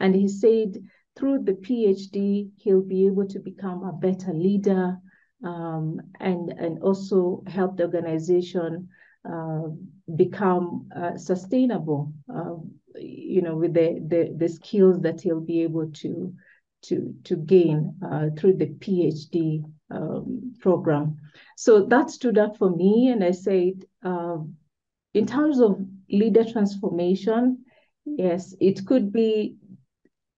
And 0.00 0.14
he 0.14 0.28
said 0.28 0.78
through 1.14 1.44
the 1.44 1.52
PhD, 1.52 2.50
he'll 2.56 2.82
be 2.82 3.06
able 3.06 3.26
to 3.28 3.38
become 3.38 3.84
a 3.84 3.92
better 3.92 4.32
leader 4.32 4.98
um, 5.44 6.00
and, 6.20 6.50
and 6.52 6.82
also 6.82 7.42
help 7.46 7.76
the 7.76 7.84
organization 7.84 8.88
become 10.14 10.88
uh, 10.94 11.16
sustainable, 11.16 12.12
uh, 12.32 12.54
you 12.94 13.42
know, 13.42 13.56
with 13.56 13.74
the, 13.74 14.00
the, 14.06 14.34
the 14.36 14.48
skills 14.48 15.00
that 15.00 15.20
he'll 15.20 15.40
be 15.40 15.62
able 15.62 15.90
to, 15.92 16.32
to, 16.82 17.14
to 17.24 17.36
gain 17.36 17.94
uh, 18.04 18.28
through 18.38 18.54
the 18.54 18.66
PhD 18.66 19.62
um, 19.90 20.54
program. 20.60 21.16
So 21.56 21.84
that 21.86 22.10
stood 22.10 22.38
out 22.38 22.56
for 22.56 22.70
me. 22.70 23.08
And 23.08 23.24
I 23.24 23.32
said, 23.32 23.84
uh, 24.04 24.38
in 25.14 25.26
terms 25.26 25.60
of 25.60 25.80
leader 26.10 26.44
transformation, 26.44 27.64
yes, 28.04 28.54
it 28.60 28.86
could 28.86 29.12
be 29.12 29.56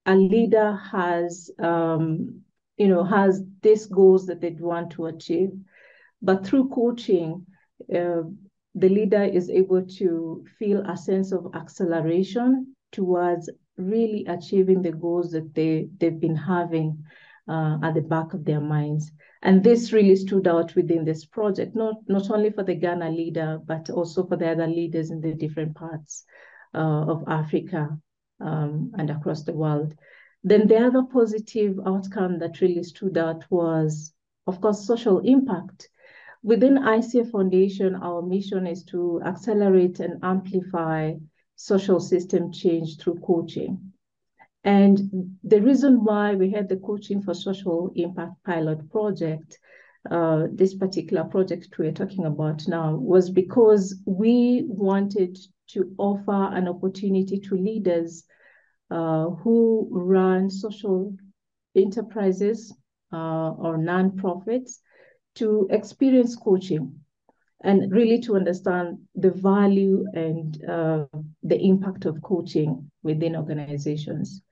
a 0.07 0.15
leader 0.15 0.77
has, 0.91 1.51
um, 1.59 2.41
you 2.79 2.89
know, 2.89 3.05
has 3.05 3.43
these 3.61 3.87
goals 3.87 4.27
that 4.27 4.41
they 4.41 4.51
want 4.59 4.93
to 4.93 5.07
achieve. 5.07 5.51
But 6.23 6.47
through 6.47 6.71
coaching, 6.71 7.47
uh, 7.95 8.23
the 8.79 8.89
leader 8.89 9.25
is 9.25 9.51
able 9.51 9.85
to 9.85 10.45
feel 10.59 10.81
a 10.89 10.97
sense 10.97 11.33
of 11.33 11.53
acceleration 11.55 12.75
towards 12.93 13.51
really 13.77 14.25
achieving 14.27 14.83
the 14.83 14.93
goals 14.93 15.33
that 15.33 15.55
they, 15.55 15.89
they've 15.99 16.21
been 16.21 16.37
having 16.37 17.05
uh, 17.49 17.79
at 17.83 17.95
the 17.95 18.01
back 18.01 18.35
of 18.35 18.45
their 18.45 18.61
minds. 18.61 19.11
And 19.43 19.63
this 19.63 19.93
really 19.93 20.17
stood 20.17 20.47
out 20.49 20.75
within 20.75 21.05
this 21.05 21.25
project, 21.25 21.75
not, 21.75 21.97
not 22.09 22.31
only 22.31 22.51
for 22.51 22.65
the 22.65 22.75
Ghana 22.75 23.11
leader, 23.11 23.61
but 23.65 23.89
also 23.91 24.27
for 24.27 24.37
the 24.37 24.51
other 24.51 24.67
leaders 24.67 25.11
in 25.11 25.21
the 25.21 25.33
different 25.33 25.75
parts 25.75 26.25
uh, 26.75 26.79
of 26.79 27.25
Africa 27.27 27.99
um, 28.41 28.93
and 28.99 29.11
across 29.11 29.45
the 29.45 29.53
world. 29.53 29.95
Then 30.45 30.67
the 30.67 30.79
other 30.79 31.03
positive 31.03 31.79
outcome 31.85 32.39
that 32.41 32.61
really 32.61 32.83
stood 32.83 33.19
out 33.19 33.45
was, 33.51 34.13
of 34.47 34.61
course, 34.61 34.87
social 34.87 35.19
impact. 35.21 35.89
Within 36.43 36.77
ICF 36.77 37.31
Foundation, 37.33 37.97
our 37.97 38.23
mission 38.23 38.67
is 38.67 38.85
to 38.85 39.21
accelerate 39.25 40.01
and 40.01 40.23
amplify 40.23 41.15
social 41.57 41.99
system 41.99 42.53
change 42.53 42.99
through 42.99 43.19
coaching. 43.21 43.93
And 44.65 45.37
the 45.43 45.61
reason 45.61 46.05
why 46.05 46.35
we 46.35 46.51
had 46.51 46.69
the 46.69 46.77
Coaching 46.77 47.23
for 47.23 47.35
Social 47.35 47.93
Impact 47.97 48.33
pilot 48.45 48.89
project, 48.91 49.59
uh, 50.11 50.47
this 50.53 50.75
particular 50.75 51.25
project 51.25 51.69
we're 51.79 51.93
talking 51.93 52.27
about 52.27 52.69
now, 52.69 52.95
was 52.95 53.31
because 53.31 54.01
we 54.07 54.65
wanted 54.69 55.39
to 55.69 55.95
offer 55.99 56.55
an 56.55 56.69
opportunity 56.69 57.41
to 57.41 57.57
leaders 57.57 58.25
uh, 58.91 59.31
who 59.31 59.89
run 59.91 60.51
social 60.51 61.15
enterprises 61.75 62.75
uh, 63.13 63.51
or 63.51 63.77
nonprofits 63.79 64.79
to 65.39 65.67
experience 65.71 66.37
coaching 66.37 67.01
and 67.63 67.91
really 67.91 68.21
to 68.21 68.37
understand 68.37 68.99
the 69.15 69.31
value 69.31 70.05
and 70.15 70.65
uh, 70.65 71.05
the 71.43 71.61
impact 71.61 72.05
of 72.05 72.23
coaching 72.23 72.91
within 73.03 73.35
organizations. 73.35 74.43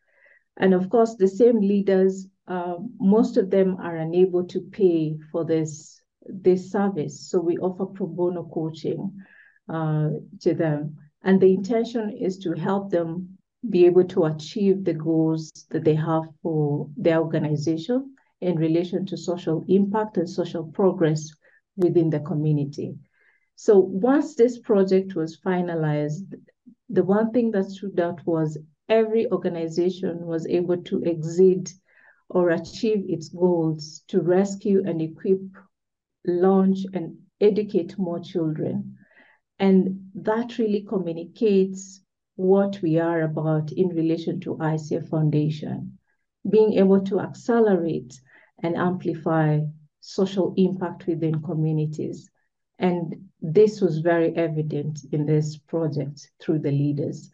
And 0.57 0.75
of 0.75 0.91
course, 0.91 1.15
the 1.15 1.29
same 1.29 1.61
leaders, 1.61 2.27
uh, 2.49 2.77
most 2.99 3.37
of 3.37 3.51
them 3.51 3.77
are 3.81 3.97
unable 3.97 4.45
to 4.45 4.61
pay 4.61 5.17
for 5.31 5.45
this, 5.45 6.01
this 6.27 6.71
service. 6.73 7.29
So 7.31 7.41
we 7.41 7.59
offer 7.59 7.87
pro 7.87 8.07
bono 8.07 8.45
coaching 8.45 9.13
uh, 9.69 10.09
to 10.41 10.55
them. 10.55 10.97
And 11.23 11.41
the 11.41 11.53
intention 11.53 12.11
is 12.11 12.39
to 12.39 12.53
help 12.53 12.91
them 12.91 13.39
be 13.69 13.87
able 13.87 14.05
to 14.05 14.25
achieve 14.25 14.85
the 14.85 14.95
goals 14.95 15.51
that 15.71 15.85
they 15.85 15.95
have 15.95 16.23
for 16.43 16.89
their 16.97 17.19
organization 17.21 18.16
in 18.41 18.57
relation 18.57 19.07
to 19.07 19.17
social 19.17 19.65
impact 19.69 20.17
and 20.17 20.29
social 20.29 20.65
progress 20.65 21.31
within 21.77 22.11
the 22.11 22.21
community. 22.21 22.95
So 23.55 23.79
once 23.79 24.35
this 24.35 24.59
project 24.59 25.15
was 25.15 25.41
finalized, 25.41 26.35
the 26.89 27.05
one 27.05 27.33
thing 27.33 27.51
that 27.53 27.71
stood 27.71 27.99
out 27.99 28.21
was 28.27 28.59
every 28.89 29.31
organization 29.33 30.27
was 30.27 30.47
able 30.47 30.83
to 30.85 31.03
exceed 31.03 31.71
or 32.29 32.51
achieve 32.51 33.05
its 33.09 33.29
goals 33.29 34.03
to 34.09 34.21
rescue 34.21 34.83
and 34.85 35.01
equip, 35.01 35.41
launch, 36.27 36.79
and 36.93 37.17
educate 37.41 37.99
more 37.99 38.21
children. 38.21 38.97
And 39.59 40.11
that 40.15 40.59
really 40.59 40.83
communicates 40.83 42.03
what 42.35 42.81
we 42.83 42.99
are 42.99 43.23
about 43.23 43.73
in 43.73 43.89
relation 43.89 44.41
to 44.41 44.57
ICF 44.57 45.09
Foundation, 45.09 45.99
being 46.49 46.75
able 46.75 47.01
to 47.05 47.21
accelerate 47.21 48.21
and 48.63 48.77
amplify 48.77 49.61
social 50.01 50.55
impact 50.57 51.07
within 51.07 51.43
communities. 51.43 52.31
And 52.79 53.29
this 53.41 53.81
was 53.81 53.99
very 53.99 54.35
evident 54.37 55.01
in 55.13 55.27
this 55.27 55.57
project 55.57 56.31
through 56.41 56.61
the 56.61 56.71
leaders. 56.71 57.31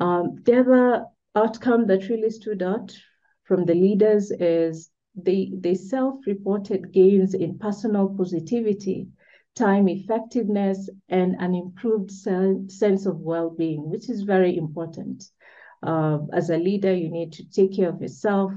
Um, 0.00 0.42
the 0.44 0.60
other 0.60 1.04
outcome 1.34 1.86
that 1.86 2.08
really 2.08 2.30
stood 2.30 2.62
out 2.62 2.92
from 3.44 3.64
the 3.64 3.74
leaders 3.74 4.30
is 4.30 4.90
they, 5.14 5.52
they 5.54 5.74
self-reported 5.74 6.92
gains 6.92 7.34
in 7.34 7.58
personal 7.58 8.08
positivity, 8.08 9.08
time 9.54 9.88
effectiveness, 9.88 10.88
and 11.08 11.36
an 11.38 11.54
improved 11.54 12.10
sense 12.10 13.06
of 13.06 13.20
well-being, 13.20 13.90
which 13.90 14.08
is 14.08 14.22
very 14.22 14.56
important. 14.56 15.24
Uh, 15.82 16.18
as 16.32 16.50
a 16.50 16.56
leader, 16.56 16.94
you 16.94 17.10
need 17.10 17.32
to 17.32 17.44
take 17.50 17.76
care 17.76 17.90
of 17.90 18.00
yourself, 18.00 18.52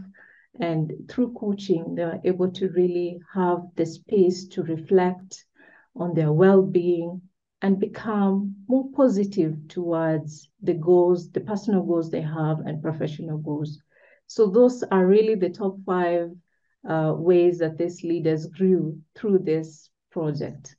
and 0.59 0.93
through 1.09 1.33
coaching, 1.33 1.95
they're 1.95 2.21
able 2.23 2.51
to 2.51 2.69
really 2.69 3.19
have 3.33 3.59
the 3.75 3.85
space 3.85 4.47
to 4.49 4.63
reflect 4.63 5.45
on 5.95 6.13
their 6.13 6.31
well-being 6.31 7.21
and 7.61 7.79
become 7.79 8.55
more 8.67 8.89
positive 8.93 9.55
towards 9.67 10.49
the 10.61 10.73
goals, 10.73 11.31
the 11.31 11.39
personal 11.41 11.83
goals 11.83 12.09
they 12.09 12.21
have 12.21 12.59
and 12.59 12.81
professional 12.81 13.37
goals. 13.37 13.79
So 14.27 14.47
those 14.47 14.83
are 14.83 15.05
really 15.05 15.35
the 15.35 15.49
top 15.49 15.77
five 15.85 16.31
uh, 16.87 17.13
ways 17.17 17.59
that 17.59 17.77
these 17.77 18.03
leaders 18.03 18.45
grew 18.45 18.99
through 19.15 19.39
this 19.39 19.89
project. 20.11 20.75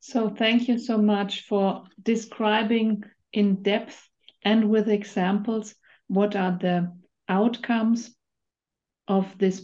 So 0.00 0.30
thank 0.30 0.68
you 0.68 0.78
so 0.78 0.98
much 0.98 1.46
for 1.46 1.84
describing 2.02 3.02
in 3.32 3.62
depth 3.62 4.08
and 4.44 4.70
with 4.70 4.88
examples 4.88 5.74
what 6.06 6.36
are 6.36 6.56
the 6.60 6.92
outcomes 7.28 8.14
of 9.08 9.26
this 9.38 9.62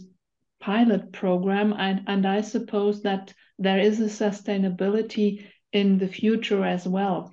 pilot 0.59 1.11
program 1.11 1.73
and, 1.77 2.03
and 2.07 2.25
I 2.25 2.41
suppose 2.41 3.03
that 3.03 3.33
there 3.59 3.79
is 3.79 3.99
a 3.99 4.05
sustainability 4.05 5.45
in 5.71 5.97
the 5.97 6.07
future 6.07 6.63
as 6.63 6.87
well. 6.87 7.31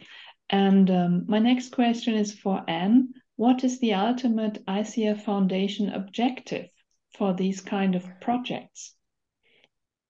And 0.48 0.90
um, 0.90 1.24
my 1.28 1.38
next 1.38 1.72
question 1.72 2.14
is 2.14 2.34
for 2.34 2.64
Anne. 2.66 3.10
What 3.36 3.62
is 3.64 3.78
the 3.78 3.94
ultimate 3.94 4.64
ICF 4.66 5.22
Foundation 5.22 5.90
objective 5.90 6.66
for 7.16 7.32
these 7.32 7.60
kind 7.60 7.94
of 7.94 8.04
projects? 8.20 8.94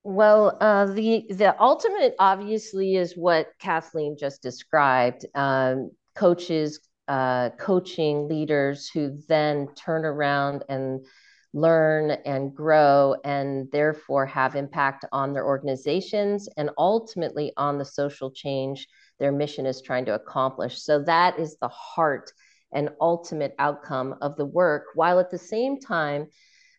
Well, 0.03 0.57
uh, 0.61 0.87
the 0.87 1.27
the 1.29 1.61
ultimate 1.61 2.15
obviously 2.19 2.97
is 2.97 3.15
what 3.15 3.49
Kathleen 3.59 4.17
just 4.19 4.43
described. 4.43 5.27
Um, 5.35 5.91
coaches, 6.15 6.81
uh, 7.11 7.51
coaching 7.59 8.29
leaders 8.29 8.89
who 8.89 9.19
then 9.29 9.67
turn 9.75 10.05
around 10.05 10.63
and 10.69 11.05
learn 11.53 12.13
and 12.25 12.55
grow 12.55 13.17
and 13.25 13.69
therefore 13.73 14.25
have 14.25 14.55
impact 14.55 15.05
on 15.11 15.33
their 15.33 15.45
organizations 15.45 16.49
and 16.57 16.71
ultimately 16.79 17.53
on 17.57 17.79
the 17.79 17.85
social 17.85 18.31
change 18.31 18.87
their 19.19 19.33
mission 19.33 19.67
is 19.67 19.83
trying 19.83 20.05
to 20.05 20.15
accomplish. 20.15 20.81
So 20.81 21.03
that 21.03 21.37
is 21.37 21.57
the 21.61 21.69
heart 21.69 22.31
and 22.73 22.91
ultimate 23.01 23.57
outcome 23.59 24.15
of 24.23 24.37
the 24.37 24.47
work, 24.47 24.85
while 24.95 25.19
at 25.19 25.33
the 25.33 25.39
same 25.39 25.81
time, 25.81 26.29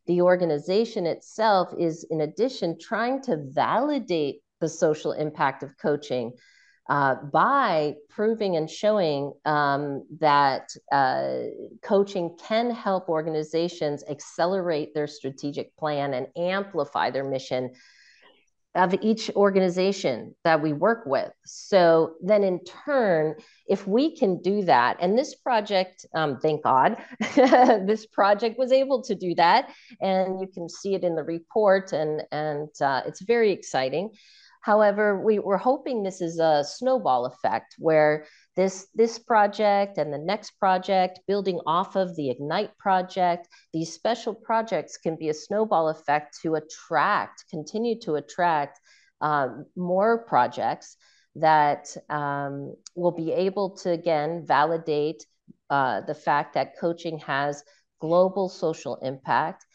the 0.08 0.22
organization 0.22 1.06
itself 1.06 1.74
is, 1.78 2.06
in 2.10 2.22
addition, 2.22 2.78
trying 2.80 3.22
to 3.24 3.44
validate 3.50 4.38
the 4.62 4.70
social 4.70 5.12
impact 5.12 5.62
of 5.62 5.78
coaching 5.78 6.32
uh, 6.92 7.16
by 7.32 7.96
proving 8.10 8.58
and 8.58 8.70
showing 8.70 9.32
um, 9.46 10.06
that 10.20 10.76
uh, 10.92 11.44
coaching 11.82 12.36
can 12.38 12.70
help 12.70 13.08
organizations 13.08 14.04
accelerate 14.10 14.94
their 14.94 15.08
strategic 15.08 15.74
plan 15.78 16.14
and 16.14 16.28
amplify 16.36 17.10
their 17.10 17.24
mission 17.24 17.72
of 18.76 18.94
each 19.02 19.30
organization 19.38 20.36
that 20.44 20.62
we 20.62 20.74
work 20.74 21.06
with. 21.06 21.32
So 21.46 22.16
then, 22.22 22.44
in 22.44 22.60
turn, 22.86 23.36
if 23.70 23.88
we 23.88 24.18
can 24.18 24.42
do 24.42 24.64
that, 24.64 24.98
and 25.00 25.18
this 25.18 25.34
project, 25.36 26.06
um, 26.14 26.40
thank 26.40 26.62
God, 26.62 26.98
this 27.36 28.06
project 28.06 28.60
was 28.60 28.74
able 28.74 29.02
to 29.04 29.16
do 29.16 29.34
that, 29.36 29.72
and 30.02 30.42
you 30.42 30.48
can 30.54 30.68
see 30.68 30.94
it 30.94 31.06
in 31.06 31.16
the 31.16 31.24
report, 31.24 31.94
and 31.94 32.24
and 32.34 32.70
uh, 32.82 33.04
it's 33.06 33.22
very 33.22 33.54
exciting. 33.54 34.12
However, 34.62 35.20
we, 35.20 35.40
we're 35.40 35.58
hoping 35.58 36.04
this 36.04 36.22
is 36.22 36.40
a 36.40 36.64
snowball 36.64 37.26
effect 37.26 37.76
where 37.80 38.26
this, 38.56 38.88
this 38.94 39.18
project 39.18 39.98
and 39.98 40.14
the 40.14 40.20
next 40.20 40.52
project, 40.60 41.20
building 41.28 41.60
off 41.66 41.96
of 41.96 42.16
the 42.16 42.30
Ignite 42.30 42.78
project, 42.78 43.48
these 43.74 43.94
special 43.94 44.36
projects 44.36 44.98
can 44.98 45.16
be 45.16 45.30
a 45.30 45.34
snowball 45.34 45.90
effect 45.90 46.38
to 46.44 46.56
attract, 46.56 47.46
continue 47.50 48.00
to 48.02 48.16
attract 48.16 48.80
um, 49.22 49.66
more 49.76 50.26
projects 50.26 50.96
that 51.36 51.96
um, 52.10 52.76
will 52.96 53.12
be 53.12 53.32
able 53.32 53.72
to, 53.78 53.92
again, 53.92 54.44
validate 54.46 55.26
uh, 55.70 56.02
the 56.02 56.14
fact 56.14 56.54
that 56.54 56.78
coaching 56.80 57.18
has 57.20 57.64
global 58.00 58.50
social 58.50 58.98
impact. 58.98 59.66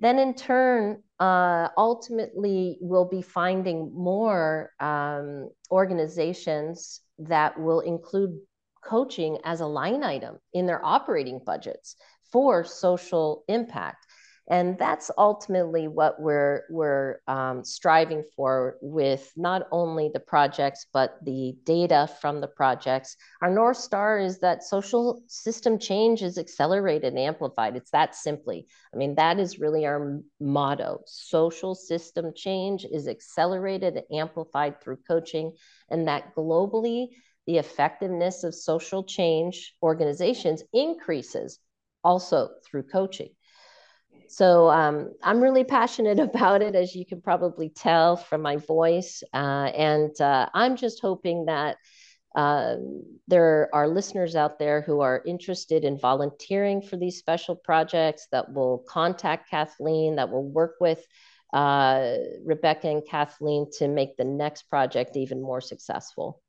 Then, 0.00 0.18
in 0.18 0.34
turn, 0.34 1.02
uh, 1.18 1.68
ultimately 1.76 2.78
we'll 2.80 3.08
be 3.08 3.22
finding 3.22 3.92
more 3.94 4.72
um, 4.80 5.50
organizations 5.70 7.02
that 7.18 7.60
will 7.60 7.80
include 7.80 8.38
coaching 8.82 9.38
as 9.44 9.60
a 9.60 9.66
line 9.66 10.02
item 10.02 10.38
in 10.54 10.66
their 10.66 10.82
operating 10.84 11.40
budgets 11.44 11.96
for 12.32 12.64
social 12.64 13.44
impact 13.48 14.06
and 14.50 14.76
that's 14.78 15.12
ultimately 15.16 15.86
what 15.86 16.20
we're 16.20 16.64
we're 16.70 17.20
um, 17.28 17.64
striving 17.64 18.24
for 18.34 18.76
with 18.82 19.32
not 19.36 19.68
only 19.70 20.10
the 20.12 20.18
projects 20.18 20.86
but 20.92 21.16
the 21.24 21.54
data 21.64 22.10
from 22.20 22.40
the 22.40 22.48
projects. 22.48 23.16
Our 23.40 23.50
north 23.50 23.76
star 23.76 24.18
is 24.18 24.40
that 24.40 24.64
social 24.64 25.22
system 25.28 25.78
change 25.78 26.22
is 26.22 26.36
accelerated 26.36 27.12
and 27.14 27.18
amplified. 27.18 27.76
It's 27.76 27.92
that 27.92 28.16
simply. 28.16 28.66
I 28.92 28.96
mean 28.96 29.14
that 29.14 29.38
is 29.38 29.60
really 29.60 29.86
our 29.86 30.18
motto. 30.40 31.02
Social 31.06 31.76
system 31.76 32.32
change 32.34 32.84
is 32.84 33.06
accelerated 33.06 33.94
and 33.94 34.18
amplified 34.20 34.82
through 34.82 34.98
coaching 35.06 35.52
and 35.88 36.08
that 36.08 36.34
globally 36.34 37.06
the 37.46 37.58
effectiveness 37.58 38.42
of 38.42 38.54
social 38.54 39.04
change 39.04 39.74
organizations 39.80 40.64
increases 40.72 41.60
also 42.02 42.48
through 42.64 42.82
coaching 42.82 43.30
so 44.30 44.70
um, 44.70 45.12
I'm 45.24 45.40
really 45.40 45.64
passionate 45.64 46.20
about 46.30 46.62
it, 46.62 46.76
as 46.76 46.94
you 46.94 47.04
can 47.04 47.20
probably 47.20 47.68
tell 47.68 48.16
from 48.16 48.42
my 48.42 48.56
voice. 48.56 49.22
Uh, 49.34 49.70
and 49.76 50.18
uh, 50.20 50.48
I'm 50.54 50.76
just 50.76 51.00
hoping 51.00 51.46
that 51.46 51.76
uh, 52.36 52.76
there 53.26 53.68
are 53.72 53.88
listeners 53.88 54.36
out 54.36 54.60
there 54.60 54.82
who 54.82 55.00
are 55.00 55.20
interested 55.26 55.84
in 55.84 55.98
volunteering 55.98 56.80
for 56.80 56.96
these 56.96 57.18
special 57.18 57.56
projects 57.56 58.28
that 58.30 58.52
will 58.52 58.84
contact 58.88 59.50
Kathleen, 59.50 60.14
that 60.14 60.30
will 60.30 60.48
work 60.48 60.76
with 60.80 61.04
uh, 61.52 62.14
Rebecca 62.44 62.88
and 62.88 63.02
Kathleen 63.04 63.66
to 63.78 63.88
make 63.88 64.16
the 64.16 64.24
next 64.24 64.70
project 64.70 65.16
even 65.16 65.42
more 65.42 65.60
successful. 65.60 66.40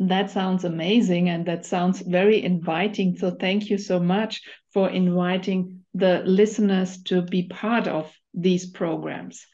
That 0.00 0.30
sounds 0.30 0.64
amazing 0.64 1.28
and 1.28 1.44
that 1.46 1.66
sounds 1.66 2.00
very 2.00 2.42
inviting. 2.42 3.16
So, 3.16 3.30
thank 3.30 3.70
you 3.70 3.78
so 3.78 4.00
much 4.00 4.40
for 4.72 4.88
inviting 4.88 5.84
the 5.94 6.22
listeners 6.24 7.02
to 7.04 7.22
be 7.22 7.44
part 7.44 7.86
of 7.86 8.10
these 8.32 8.70
programs. 8.70 9.46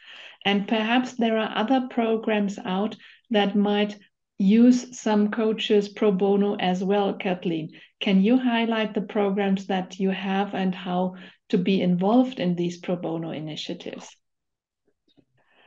And 0.45 0.69
perhaps 0.69 1.15
there 1.15 1.37
are 1.37 1.51
other 1.55 1.89
programs 1.91 2.59
out 2.65 2.97
that 3.31 3.57
might 3.57 3.99
use 4.39 4.97
some 4.99 5.31
coaches 5.31 5.89
pro 5.89 6.13
bono 6.13 6.55
as 6.55 6.85
well, 6.85 7.15
Kathleen. 7.15 7.71
Can 7.99 8.23
you 8.23 8.39
highlight 8.39 8.95
the 8.95 9.01
programs 9.01 9.67
that 9.67 9.99
you 9.99 10.11
have 10.11 10.55
and 10.55 10.75
how 10.75 11.17
to 11.49 11.59
be 11.59 11.81
involved 11.81 12.39
in 12.39 12.55
these 12.55 12.79
pro 12.79 12.97
bono 12.97 13.31
initiatives? 13.31 14.17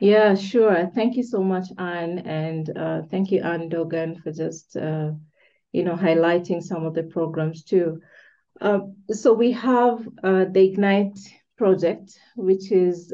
Yeah, 0.00 0.34
sure. 0.34 0.90
Thank 0.94 1.16
you 1.16 1.22
so 1.22 1.42
much, 1.42 1.68
Anne, 1.76 2.20
and 2.20 2.76
uh, 2.76 3.02
thank 3.10 3.30
you, 3.30 3.42
Anne 3.42 3.68
Dorgan, 3.68 4.20
for 4.22 4.32
just 4.32 4.76
uh, 4.76 5.12
you 5.72 5.84
know 5.84 5.94
highlighting 5.94 6.62
some 6.62 6.86
of 6.86 6.94
the 6.94 7.02
programs 7.02 7.62
too. 7.64 8.00
Uh, 8.60 8.80
so 9.10 9.34
we 9.34 9.52
have 9.52 10.06
uh, 10.24 10.46
the 10.50 10.64
Ignite 10.70 11.18
project, 11.56 12.18
which 12.36 12.72
is, 12.72 13.12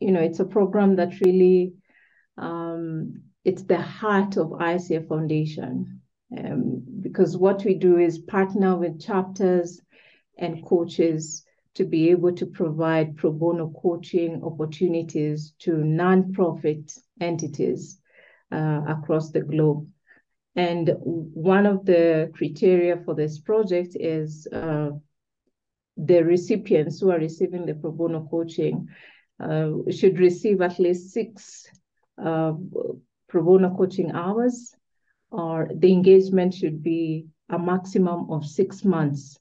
you 0.00 0.10
know, 0.10 0.20
it's 0.20 0.40
a 0.40 0.44
program 0.46 0.96
that 0.96 1.20
really, 1.20 1.74
um, 2.38 3.22
it's 3.44 3.62
the 3.64 3.80
heart 3.80 4.38
of 4.38 4.48
ICF 4.48 5.08
Foundation. 5.08 6.00
Um, 6.36 6.82
because 7.00 7.36
what 7.36 7.64
we 7.64 7.74
do 7.74 7.98
is 7.98 8.18
partner 8.18 8.76
with 8.76 9.00
chapters 9.00 9.80
and 10.38 10.64
coaches 10.64 11.44
to 11.78 11.84
be 11.84 12.10
able 12.10 12.32
to 12.32 12.44
provide 12.44 13.16
pro 13.16 13.30
bono 13.30 13.72
coaching 13.82 14.42
opportunities 14.42 15.54
to 15.60 15.70
nonprofit 15.70 16.98
entities 17.20 18.00
uh, 18.50 18.80
across 18.88 19.30
the 19.30 19.40
globe. 19.40 19.86
And 20.56 20.90
one 20.98 21.66
of 21.66 21.86
the 21.86 22.32
criteria 22.34 22.96
for 23.04 23.14
this 23.14 23.38
project 23.38 23.94
is 23.94 24.48
uh, 24.52 24.90
the 25.96 26.24
recipients 26.24 26.98
who 26.98 27.12
are 27.12 27.18
receiving 27.20 27.64
the 27.64 27.74
pro 27.74 27.92
bono 27.92 28.26
coaching 28.28 28.88
uh, 29.38 29.70
should 29.90 30.18
receive 30.18 30.60
at 30.60 30.80
least 30.80 31.12
six 31.12 31.70
uh, 32.20 32.54
pro 33.28 33.42
bono 33.44 33.76
coaching 33.76 34.10
hours, 34.10 34.74
or 35.30 35.70
the 35.76 35.92
engagement 35.92 36.54
should 36.54 36.82
be 36.82 37.26
a 37.50 37.58
maximum 37.58 38.28
of 38.32 38.44
six 38.44 38.84
months. 38.84 39.38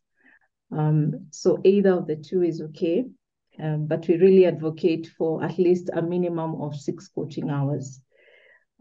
Um, 0.71 1.27
so 1.31 1.59
either 1.63 1.91
of 1.91 2.07
the 2.07 2.15
two 2.15 2.43
is 2.43 2.61
okay, 2.61 3.05
um, 3.59 3.87
but 3.87 4.07
we 4.07 4.17
really 4.17 4.45
advocate 4.45 5.07
for 5.17 5.43
at 5.43 5.57
least 5.57 5.89
a 5.93 6.01
minimum 6.01 6.61
of 6.61 6.75
six 6.75 7.07
coaching 7.07 7.49
hours. 7.49 8.01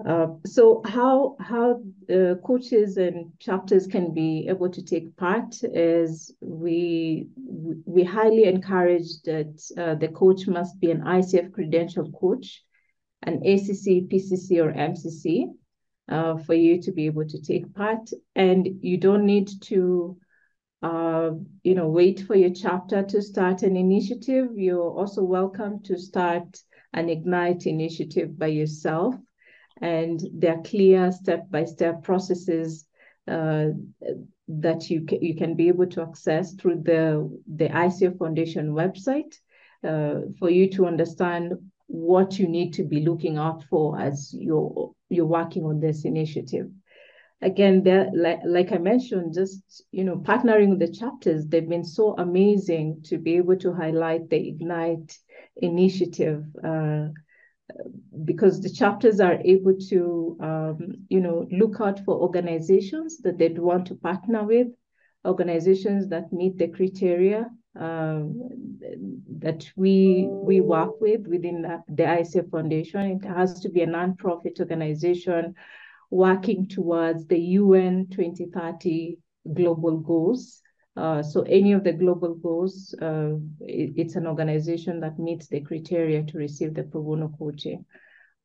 Uh, 0.04 0.26
so 0.44 0.82
how 0.84 1.36
how 1.40 1.80
uh, 2.10 2.34
coaches 2.44 2.98
and 2.98 3.32
chapters 3.38 3.86
can 3.86 4.12
be 4.12 4.46
able 4.46 4.68
to 4.68 4.82
take 4.82 5.16
part 5.16 5.54
is 5.62 6.34
we 6.40 7.28
we 7.86 8.04
highly 8.04 8.44
encourage 8.44 9.22
that 9.24 9.58
uh, 9.78 9.94
the 9.94 10.08
coach 10.08 10.46
must 10.46 10.78
be 10.80 10.90
an 10.90 11.00
ICF 11.00 11.50
credentialed 11.50 12.12
coach, 12.20 12.62
an 13.22 13.36
ACC, 13.36 14.04
PCC, 14.10 14.62
or 14.62 14.70
MCC 14.70 15.46
uh, 16.10 16.36
for 16.44 16.52
you 16.52 16.82
to 16.82 16.92
be 16.92 17.06
able 17.06 17.26
to 17.26 17.40
take 17.40 17.74
part, 17.74 18.10
and 18.34 18.68
you 18.82 18.98
don't 18.98 19.24
need 19.24 19.48
to. 19.62 20.18
Uh, 20.82 21.30
you 21.64 21.74
know, 21.74 21.88
wait 21.88 22.20
for 22.20 22.34
your 22.34 22.50
chapter 22.50 23.02
to 23.02 23.22
start 23.22 23.62
an 23.62 23.76
initiative. 23.76 24.48
You're 24.54 24.90
also 24.90 25.22
welcome 25.22 25.82
to 25.84 25.98
start 25.98 26.58
an 26.92 27.08
Ignite 27.08 27.66
initiative 27.66 28.38
by 28.38 28.48
yourself 28.48 29.16
and 29.80 30.20
there 30.32 30.56
are 30.56 30.62
clear 30.62 31.12
step-by-step 31.12 32.02
processes 32.02 32.86
uh, 33.28 33.66
that 34.48 34.88
you 34.88 35.04
can, 35.04 35.22
you 35.22 35.34
can 35.34 35.54
be 35.54 35.68
able 35.68 35.86
to 35.86 36.02
access 36.02 36.54
through 36.54 36.82
the, 36.82 37.28
the 37.56 37.68
ICF 37.68 38.18
Foundation 38.18 38.72
website 38.72 39.34
uh, 39.84 40.20
for 40.38 40.50
you 40.50 40.70
to 40.70 40.86
understand 40.86 41.52
what 41.88 42.38
you 42.38 42.48
need 42.48 42.72
to 42.72 42.84
be 42.84 43.00
looking 43.00 43.36
out 43.36 43.64
for 43.64 44.00
as 44.00 44.34
you're, 44.36 44.92
you're 45.08 45.26
working 45.26 45.64
on 45.64 45.80
this 45.80 46.04
initiative. 46.04 46.68
Again, 47.42 47.82
like, 48.14 48.40
like 48.46 48.72
I 48.72 48.78
mentioned, 48.78 49.34
just 49.34 49.82
you 49.90 50.04
know, 50.04 50.16
partnering 50.16 50.70
with 50.70 50.78
the 50.78 50.90
chapters, 50.90 51.46
they've 51.46 51.68
been 51.68 51.84
so 51.84 52.14
amazing 52.16 53.02
to 53.04 53.18
be 53.18 53.36
able 53.36 53.56
to 53.58 53.74
highlight 53.74 54.30
the 54.30 54.48
Ignite 54.48 55.16
initiative 55.56 56.44
uh, 56.64 57.08
because 58.24 58.60
the 58.60 58.70
chapters 58.70 59.20
are 59.20 59.38
able 59.44 59.74
to, 59.90 60.36
um, 60.40 60.94
you 61.08 61.20
know, 61.20 61.46
look 61.50 61.80
out 61.80 62.00
for 62.04 62.14
organizations 62.14 63.18
that 63.18 63.38
they'd 63.38 63.58
want 63.58 63.86
to 63.88 63.94
partner 63.96 64.44
with, 64.44 64.68
organizations 65.26 66.08
that 66.08 66.32
meet 66.32 66.56
the 66.56 66.68
criteria 66.68 67.50
um, 67.78 68.78
that 69.38 69.70
we 69.76 70.26
we 70.30 70.60
work 70.60 71.00
with 71.00 71.26
within 71.26 71.62
the, 71.62 71.82
the 71.88 72.04
ICF 72.04 72.50
Foundation. 72.50 73.20
It 73.22 73.26
has 73.26 73.60
to 73.60 73.68
be 73.68 73.82
a 73.82 73.86
nonprofit 73.86 74.60
organization 74.60 75.54
working 76.10 76.68
towards 76.68 77.26
the 77.26 77.38
UN 77.38 78.06
2030 78.10 79.18
global 79.54 79.98
goals. 79.98 80.60
Uh, 80.96 81.22
so 81.22 81.42
any 81.42 81.72
of 81.72 81.84
the 81.84 81.92
global 81.92 82.34
goals, 82.34 82.94
uh, 83.02 83.34
it, 83.60 83.92
it's 83.96 84.16
an 84.16 84.26
organization 84.26 85.00
that 85.00 85.18
meets 85.18 85.46
the 85.48 85.60
criteria 85.60 86.22
to 86.22 86.38
receive 86.38 86.74
the 86.74 86.82
pro 86.84 87.02
bono 87.02 87.28
coaching. 87.38 87.84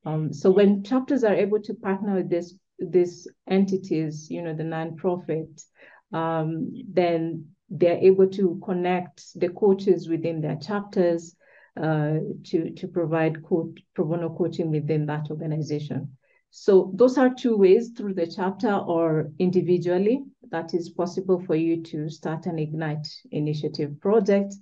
Um, 0.06 0.34
so 0.34 0.52
when 0.52 0.84
chapters 0.84 1.24
are 1.24 1.34
able 1.34 1.62
to 1.62 1.74
partner 1.74 2.16
with 2.16 2.30
this 2.30 2.56
these 2.80 3.28
entities, 3.48 4.30
you 4.30 4.42
know, 4.42 4.56
the 4.56 4.64
nonprofit, 4.64 5.64
um, 6.12 6.72
then 6.92 7.46
they're 7.70 8.00
able 8.00 8.28
to 8.28 8.60
connect 8.66 9.40
the 9.40 9.50
coaches 9.50 10.10
within 10.10 10.42
their 10.42 10.58
chapters 10.58 11.36
uh, 11.78 12.16
to 12.46 12.72
to 12.72 12.88
provide 12.88 13.44
co- 13.46 13.74
pro 13.94 14.06
bono 14.06 14.36
coaching 14.36 14.72
within 14.72 15.06
that 15.06 15.30
organization. 15.30 16.18
So 16.52 16.92
those 16.94 17.18
are 17.18 17.34
two 17.34 17.56
ways 17.56 17.92
through 17.96 18.16
the 18.16 18.28
chapter 18.28 18.74
or 18.74 19.32
individually 19.40 20.26
that 20.52 20.74
is 20.74 20.90
possible 20.90 21.40
for 21.40 21.56
you 21.56 21.82
to 21.82 22.10
start 22.10 22.46
an 22.46 22.60
Ignite 22.60 23.08
initiative 23.32 24.00
project. 24.02 24.54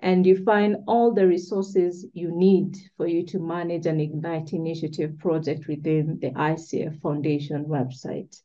And 0.00 0.26
you 0.26 0.42
find 0.44 0.78
all 0.88 1.14
the 1.14 1.26
resources 1.26 2.04
you 2.12 2.36
need 2.36 2.76
for 2.96 3.06
you 3.06 3.24
to 3.26 3.38
manage 3.38 3.86
an 3.86 4.00
Ignite 4.00 4.52
initiative 4.52 5.18
project 5.18 5.68
within 5.68 6.18
the 6.20 6.32
ICF 6.32 7.00
Foundation 7.00 7.64
website. 7.64 8.36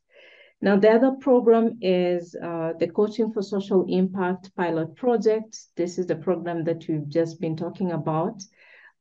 Now, 0.62 0.76
the 0.76 0.90
other 0.92 1.16
program 1.20 1.78
is 1.80 2.36
uh, 2.36 2.74
the 2.78 2.86
Coaching 2.86 3.32
for 3.32 3.42
Social 3.42 3.84
Impact 3.88 4.54
pilot 4.54 4.94
project. 4.94 5.58
This 5.76 5.98
is 5.98 6.06
the 6.06 6.14
program 6.14 6.62
that 6.64 6.86
we've 6.86 7.08
just 7.08 7.40
been 7.40 7.56
talking 7.56 7.90
about. 7.90 8.44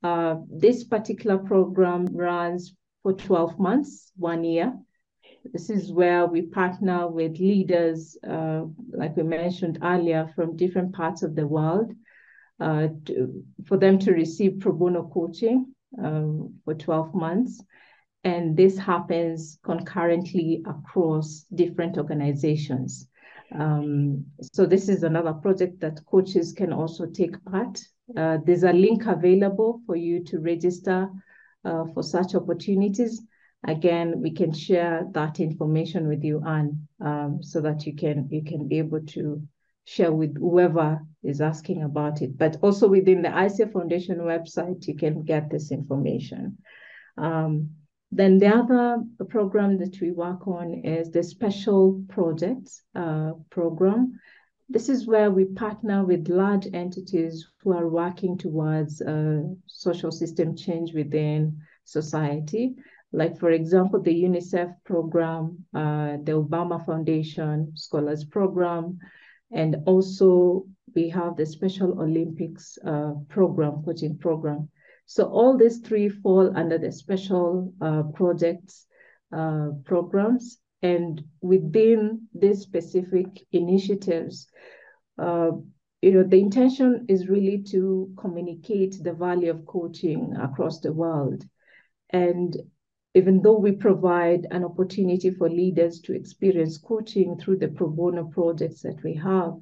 Uh, 0.04 0.38
this 0.50 0.84
particular 0.84 1.38
program 1.38 2.08
runs 2.08 2.74
for 3.04 3.14
12 3.14 3.60
months, 3.60 4.12
one 4.16 4.44
year. 4.44 4.74
This 5.46 5.70
is 5.70 5.92
where 5.92 6.28
we 6.28 6.44
partner 6.44 7.08
with 7.08 7.40
leaders, 7.40 8.18
uh, 8.28 8.64
like 8.92 9.16
we 9.18 9.24
mentioned 9.24 9.80
earlier, 9.82 10.32
from 10.36 10.56
different 10.56 10.94
parts 10.94 11.24
of 11.24 11.36
the 11.36 11.48
world 11.48 11.94
uh, 12.60 12.90
to, 13.06 13.44
for 13.66 13.78
them 13.78 13.98
to 14.00 14.12
receive 14.12 14.60
pro 14.60 14.72
bono 14.72 15.10
coaching 15.12 15.74
um, 16.04 16.54
for 16.64 16.76
12 16.76 17.16
months. 17.16 17.64
And 18.24 18.56
this 18.56 18.78
happens 18.78 19.58
concurrently 19.64 20.64
across 20.68 21.46
different 21.56 21.98
organizations. 21.98 23.08
Um, 23.54 24.26
so 24.54 24.66
this 24.66 24.88
is 24.90 25.04
another 25.04 25.34
project 25.34 25.80
that 25.82 26.06
coaches 26.06 26.54
can 26.54 26.72
also 26.72 27.08
take 27.08 27.44
part. 27.46 27.80
Uh, 28.16 28.38
there's 28.46 28.64
a 28.64 28.72
link 28.74 29.08
available 29.08 29.82
for 29.86 29.96
you 29.96 30.24
to 30.26 30.40
register 30.40 31.10
uh, 31.66 31.86
for 31.94 32.04
such 32.04 32.36
opportunities. 32.36 33.22
Again, 33.68 34.22
we 34.22 34.32
can 34.32 34.54
share 34.54 35.06
that 35.12 35.40
information 35.40 36.08
with 36.08 36.24
you, 36.24 36.44
Anne, 36.46 36.88
um, 37.00 37.44
so 37.44 37.62
that 37.62 37.86
you 37.86 37.96
can 37.96 38.28
you 38.32 38.44
can 38.44 38.68
be 38.68 38.80
able 38.80 39.02
to 39.08 39.42
share 39.86 40.12
with 40.12 40.38
whoever 40.38 41.02
is 41.24 41.42
asking 41.42 41.84
about 41.84 42.22
it. 42.22 42.38
But 42.38 42.58
also 42.62 42.88
within 42.88 43.22
the 43.22 43.30
ICF 43.30 43.74
Foundation 43.74 44.20
website, 44.20 44.88
you 44.88 44.96
can 44.96 45.24
get 45.24 45.50
this 45.50 45.72
information. 45.72 46.58
Um, 47.18 47.72
then 48.12 48.40
the 48.40 48.48
other 48.48 48.98
program 49.30 49.78
that 49.78 50.00
we 50.02 50.12
work 50.12 50.48
on 50.48 50.74
is 50.74 51.12
the 51.12 51.24
Special 51.24 52.04
Projects 52.10 52.82
uh, 52.94 53.32
program. 53.50 54.20
This 54.72 54.88
is 54.88 55.06
where 55.06 55.30
we 55.32 55.44
partner 55.46 56.06
with 56.06 56.30
large 56.30 56.66
entities 56.74 57.46
who 57.62 57.74
are 57.74 57.90
working 57.90 58.38
towards 58.38 59.02
social 59.68 60.12
system 60.12 60.56
change 60.56 60.94
within 60.94 61.62
society. 61.84 62.76
Like, 63.12 63.38
for 63.38 63.52
example, 63.52 64.02
the 64.02 64.24
UNICEF 64.24 64.74
program, 64.86 65.66
uh, 65.74 66.16
the 66.24 66.42
Obama 66.44 66.86
Foundation 66.86 67.74
Scholars 67.76 68.24
Program, 68.24 68.98
and 69.52 69.76
also 69.86 70.66
we 70.96 71.10
have 71.10 71.36
the 71.36 71.46
Special 71.46 72.00
Olympics 72.00 72.78
uh, 72.86 73.16
program, 73.28 73.84
coaching 73.84 74.18
program. 74.18 74.70
So 75.06 75.26
all 75.26 75.58
these 75.58 75.80
three 75.80 76.08
fall 76.08 76.56
under 76.56 76.78
the 76.78 76.94
special 76.94 77.74
uh, 77.82 78.04
projects 78.14 78.86
uh, 79.36 79.72
programs. 79.84 80.60
And 80.82 81.24
within 81.42 82.28
these 82.34 82.62
specific 82.62 83.28
initiatives, 83.52 84.48
uh, 85.18 85.52
you 86.02 86.12
know, 86.12 86.24
the 86.24 86.40
intention 86.40 87.06
is 87.08 87.30
really 87.30 87.62
to 87.70 88.12
communicate 88.18 89.04
the 89.04 89.14
value 89.14 89.52
of 89.52 89.66
coaching 89.68 90.36
across 90.36 90.80
the 90.80 90.92
world. 90.92 91.44
And 92.10 92.58
even 93.14 93.42
though 93.42 93.60
we 93.60 93.74
provide 93.74 94.48
an 94.52 94.64
opportunity 94.64 95.30
for 95.30 95.50
leaders 95.50 96.00
to 96.02 96.16
experience 96.16 96.78
coaching 96.78 97.38
through 97.38 97.58
the 97.58 97.68
pro 97.68 97.88
bono 97.88 98.24
projects 98.26 98.82
that 98.82 99.04
we 99.04 99.14
have, 99.16 99.54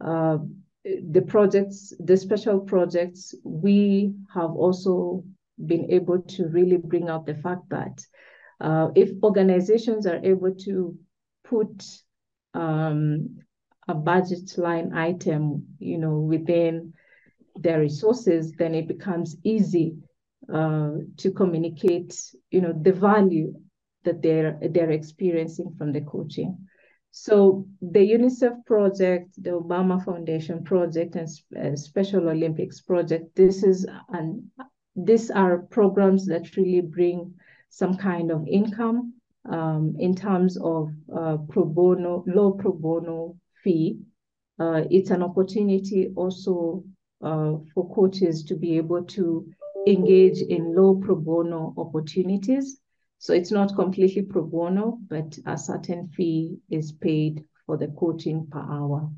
uh, 0.00 0.38
the 0.84 1.22
projects, 1.22 1.92
the 1.98 2.16
special 2.16 2.60
projects, 2.60 3.34
we 3.44 4.14
have 4.34 4.50
also 4.50 5.24
been 5.66 5.90
able 5.90 6.20
to 6.22 6.48
really 6.48 6.76
bring 6.76 7.08
out 7.08 7.24
the 7.24 7.34
fact 7.34 7.68
that 7.70 8.04
uh, 8.62 8.88
if 8.94 9.10
organizations 9.22 10.06
are 10.06 10.20
able 10.24 10.54
to 10.54 10.96
put 11.44 11.84
um, 12.54 13.40
a 13.88 13.94
budget 13.94 14.56
line 14.56 14.92
item, 14.94 15.66
you 15.78 15.98
know, 15.98 16.18
within 16.18 16.94
their 17.56 17.80
resources, 17.80 18.52
then 18.52 18.74
it 18.74 18.86
becomes 18.86 19.36
easy 19.42 19.96
uh, 20.52 20.92
to 21.16 21.30
communicate, 21.32 22.14
you 22.50 22.60
know, 22.60 22.72
the 22.72 22.92
value 22.92 23.52
that 24.04 24.22
they're 24.22 24.58
they're 24.70 24.90
experiencing 24.90 25.74
from 25.76 25.92
the 25.92 26.00
coaching. 26.00 26.56
So 27.10 27.66
the 27.80 28.00
UNICEF 28.00 28.64
project, 28.64 29.30
the 29.42 29.50
Obama 29.50 30.02
Foundation 30.02 30.64
project, 30.64 31.14
and 31.16 31.28
uh, 31.58 31.76
Special 31.76 32.28
Olympics 32.28 32.80
project, 32.80 33.34
this 33.34 33.62
is 33.64 33.86
an 34.08 34.50
these 34.94 35.30
are 35.30 35.58
programs 35.58 36.26
that 36.26 36.56
really 36.56 36.80
bring 36.80 37.34
some 37.72 37.96
kind 37.96 38.30
of 38.30 38.46
income 38.46 39.14
um, 39.50 39.96
in 39.98 40.14
terms 40.14 40.58
of 40.58 40.90
uh, 41.16 41.38
pro 41.48 41.64
bono, 41.64 42.22
low 42.26 42.52
pro 42.52 42.70
bono 42.70 43.34
fee. 43.64 43.98
Uh, 44.58 44.82
it's 44.90 45.10
an 45.10 45.22
opportunity 45.22 46.12
also 46.14 46.84
uh, 47.24 47.54
for 47.74 47.92
coaches 47.94 48.44
to 48.44 48.54
be 48.56 48.76
able 48.76 49.02
to 49.02 49.46
engage 49.86 50.42
in 50.42 50.76
low 50.76 50.96
pro 50.96 51.16
bono 51.16 51.72
opportunities. 51.78 52.78
So 53.18 53.32
it's 53.32 53.50
not 53.50 53.74
completely 53.74 54.22
pro 54.22 54.42
bono, 54.42 54.98
but 55.08 55.38
a 55.46 55.56
certain 55.56 56.08
fee 56.08 56.58
is 56.68 56.92
paid 56.92 57.42
for 57.64 57.78
the 57.78 57.88
coaching 57.98 58.46
per 58.50 58.60
hour. 58.60 59.10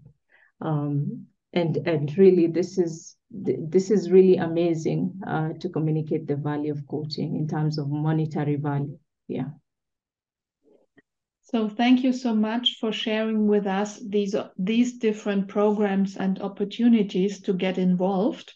Um, 0.61 1.27
and 1.53 1.77
and 1.89 2.17
really, 2.17 2.47
this 2.47 2.79
is 2.79 3.14
this 3.43 3.91
is 3.91 4.11
really 4.11 4.37
amazing 4.37 5.21
uh, 5.27 5.51
to 5.61 5.69
communicate 5.69 6.27
the 6.27 6.37
value 6.37 6.73
of 6.73 6.87
coaching 6.87 7.37
in 7.37 7.49
terms 7.49 7.79
of 7.79 7.91
monetary 7.91 8.57
value. 8.57 8.99
Yeah. 9.27 9.51
So 11.43 11.69
thank 11.69 12.03
you 12.03 12.13
so 12.13 12.35
much 12.35 12.79
for 12.81 12.93
sharing 12.93 13.47
with 13.47 13.67
us 13.67 14.01
these 14.09 14.35
these 14.57 14.99
different 14.99 15.49
programs 15.49 16.17
and 16.17 16.41
opportunities 16.41 17.41
to 17.43 17.53
get 17.53 17.79
involved. 17.79 18.53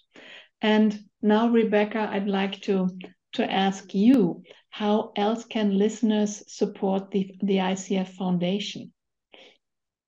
And 0.62 0.98
now, 1.22 1.48
Rebecca, 1.48 2.08
I'd 2.10 2.28
like 2.28 2.60
to 2.62 2.88
to 3.32 3.50
ask 3.50 3.94
you 3.94 4.42
how 4.70 5.12
else 5.16 5.44
can 5.44 5.76
listeners 5.76 6.42
support 6.46 7.10
the, 7.10 7.34
the 7.42 7.56
ICF 7.56 8.08
Foundation? 8.08 8.92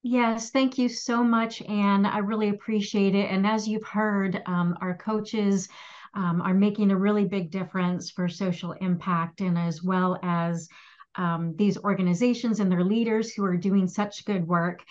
Yes, 0.02 0.50
thank 0.50 0.78
you 0.78 0.88
so 0.88 1.22
much, 1.22 1.60
Anne. 1.62 2.06
I 2.06 2.18
really 2.18 2.48
appreciate 2.48 3.14
it. 3.14 3.30
And 3.30 3.46
as 3.46 3.68
you've 3.68 3.84
heard, 3.86 4.42
um, 4.46 4.76
our 4.80 4.96
coaches 4.96 5.68
um, 6.14 6.40
are 6.40 6.54
making 6.54 6.90
a 6.90 6.96
really 6.96 7.26
big 7.26 7.50
difference 7.50 8.10
for 8.10 8.26
social 8.28 8.72
impact, 8.72 9.40
and 9.42 9.58
as 9.58 9.82
well 9.82 10.18
as 10.22 10.68
um, 11.16 11.54
these 11.56 11.76
organizations 11.78 12.60
and 12.60 12.72
their 12.72 12.84
leaders 12.84 13.32
who 13.32 13.44
are 13.44 13.56
doing 13.58 13.86
such 13.88 14.24
good 14.24 14.46
work. 14.46 14.82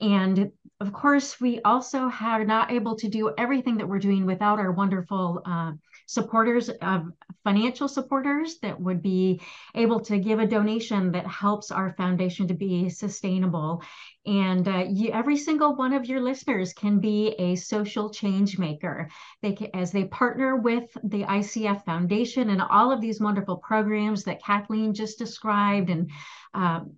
And 0.00 0.52
of 0.80 0.92
course, 0.92 1.40
we 1.40 1.60
also 1.62 2.10
are 2.20 2.44
not 2.44 2.70
able 2.70 2.94
to 2.96 3.08
do 3.08 3.32
everything 3.38 3.78
that 3.78 3.88
we're 3.88 3.98
doing 3.98 4.26
without 4.26 4.58
our 4.58 4.70
wonderful 4.70 5.40
uh, 5.46 5.72
supporters 6.08 6.70
of 6.80 7.02
financial 7.44 7.86
supporters 7.86 8.58
that 8.60 8.80
would 8.80 9.02
be 9.02 9.38
able 9.74 10.00
to 10.00 10.18
give 10.18 10.38
a 10.38 10.46
donation 10.46 11.12
that 11.12 11.26
helps 11.26 11.70
our 11.70 11.92
foundation 11.98 12.48
to 12.48 12.54
be 12.54 12.88
sustainable 12.88 13.82
and 14.24 14.66
uh, 14.66 14.86
you, 14.88 15.10
every 15.10 15.36
single 15.36 15.76
one 15.76 15.92
of 15.92 16.06
your 16.06 16.20
listeners 16.20 16.72
can 16.72 16.98
be 16.98 17.34
a 17.38 17.54
social 17.56 18.08
change 18.08 18.58
maker 18.58 19.10
they 19.42 19.52
can, 19.52 19.68
as 19.74 19.92
they 19.92 20.04
partner 20.04 20.56
with 20.56 20.90
the 21.04 21.24
icf 21.24 21.84
foundation 21.84 22.48
and 22.48 22.62
all 22.62 22.90
of 22.90 23.02
these 23.02 23.20
wonderful 23.20 23.58
programs 23.58 24.24
that 24.24 24.42
kathleen 24.42 24.94
just 24.94 25.18
described 25.18 25.90
and 25.90 26.10
um, 26.54 26.96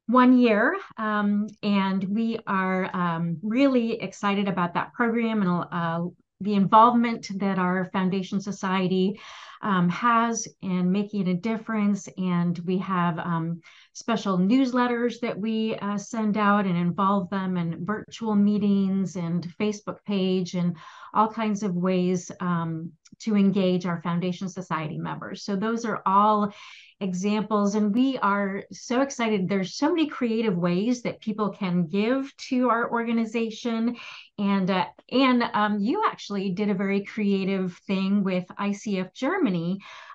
one 0.08 0.38
year. 0.38 0.78
Um, 0.98 1.48
and 1.64 2.04
we 2.04 2.40
are 2.46 2.94
um, 2.94 3.38
really 3.42 4.02
excited 4.02 4.50
about 4.50 4.74
that 4.74 4.92
program 4.94 5.42
and 5.42 5.66
uh, 5.72 6.10
the 6.42 6.56
involvement 6.56 7.28
that 7.40 7.58
our 7.58 7.90
Foundation 7.94 8.42
Society 8.42 9.20
um, 9.62 9.90
has 9.90 10.48
in 10.62 10.92
making 10.92 11.28
a 11.28 11.34
difference. 11.34 12.08
And 12.18 12.58
we 12.60 12.78
have 12.80 13.20
um, 13.20 13.62
special 13.94 14.38
newsletters 14.38 15.20
that 15.22 15.38
we 15.38 15.76
uh, 15.76 15.98
send 15.98 16.38
out 16.38 16.66
and 16.66 16.78
involve 16.78 17.30
them 17.30 17.58
in 17.58 17.86
virtual 17.86 18.36
meetings 18.36 19.16
and 19.16 19.48
Facebook 19.60 20.04
page 20.06 20.56
and 20.56 20.76
all 21.14 21.30
kinds 21.30 21.64
of 21.64 21.76
ways 21.76 22.32
um, 22.40 22.92
to 23.20 23.36
engage 23.36 23.86
our 23.86 24.02
Foundation 24.02 24.50
Society 24.50 24.98
members. 24.98 25.44
So 25.44 25.56
those 25.56 25.86
are 25.86 26.02
all 26.06 26.54
examples 27.02 27.74
and 27.74 27.94
we 27.94 28.18
are 28.20 28.64
so 28.72 29.02
excited 29.02 29.50
there's 29.50 29.76
so 29.76 29.90
many 29.90 30.08
creative 30.08 30.56
ways 30.56 31.02
that 31.02 31.20
people 31.20 31.50
can 31.50 31.88
give 31.88 32.32
to 32.38 32.70
our 32.70 32.92
organization 32.92 33.96
and 34.38 34.70
uh, 34.70 34.86
and 35.12 35.44
um, 35.54 35.80
you 35.80 36.04
actually 36.08 36.52
did 36.52 36.70
a 36.70 36.76
very 36.76 37.04
creative 37.04 37.76
thing 37.88 38.24
with 38.24 38.46
icf 38.60 39.12
germany 39.16 39.51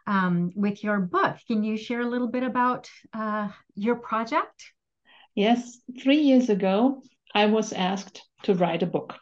um, 0.06 0.50
with 0.54 0.82
your 0.82 1.00
book 1.00 1.36
can 1.46 1.62
you 1.62 1.76
share 1.76 2.00
a 2.00 2.08
little 2.08 2.28
bit 2.28 2.42
about 2.42 2.88
uh, 3.12 3.48
your 3.74 3.96
project 3.96 4.72
yes 5.34 5.78
three 6.02 6.20
years 6.20 6.48
ago 6.48 7.02
i 7.34 7.46
was 7.46 7.72
asked 7.72 8.22
to 8.42 8.54
write 8.54 8.82
a 8.82 8.86
book 8.86 9.14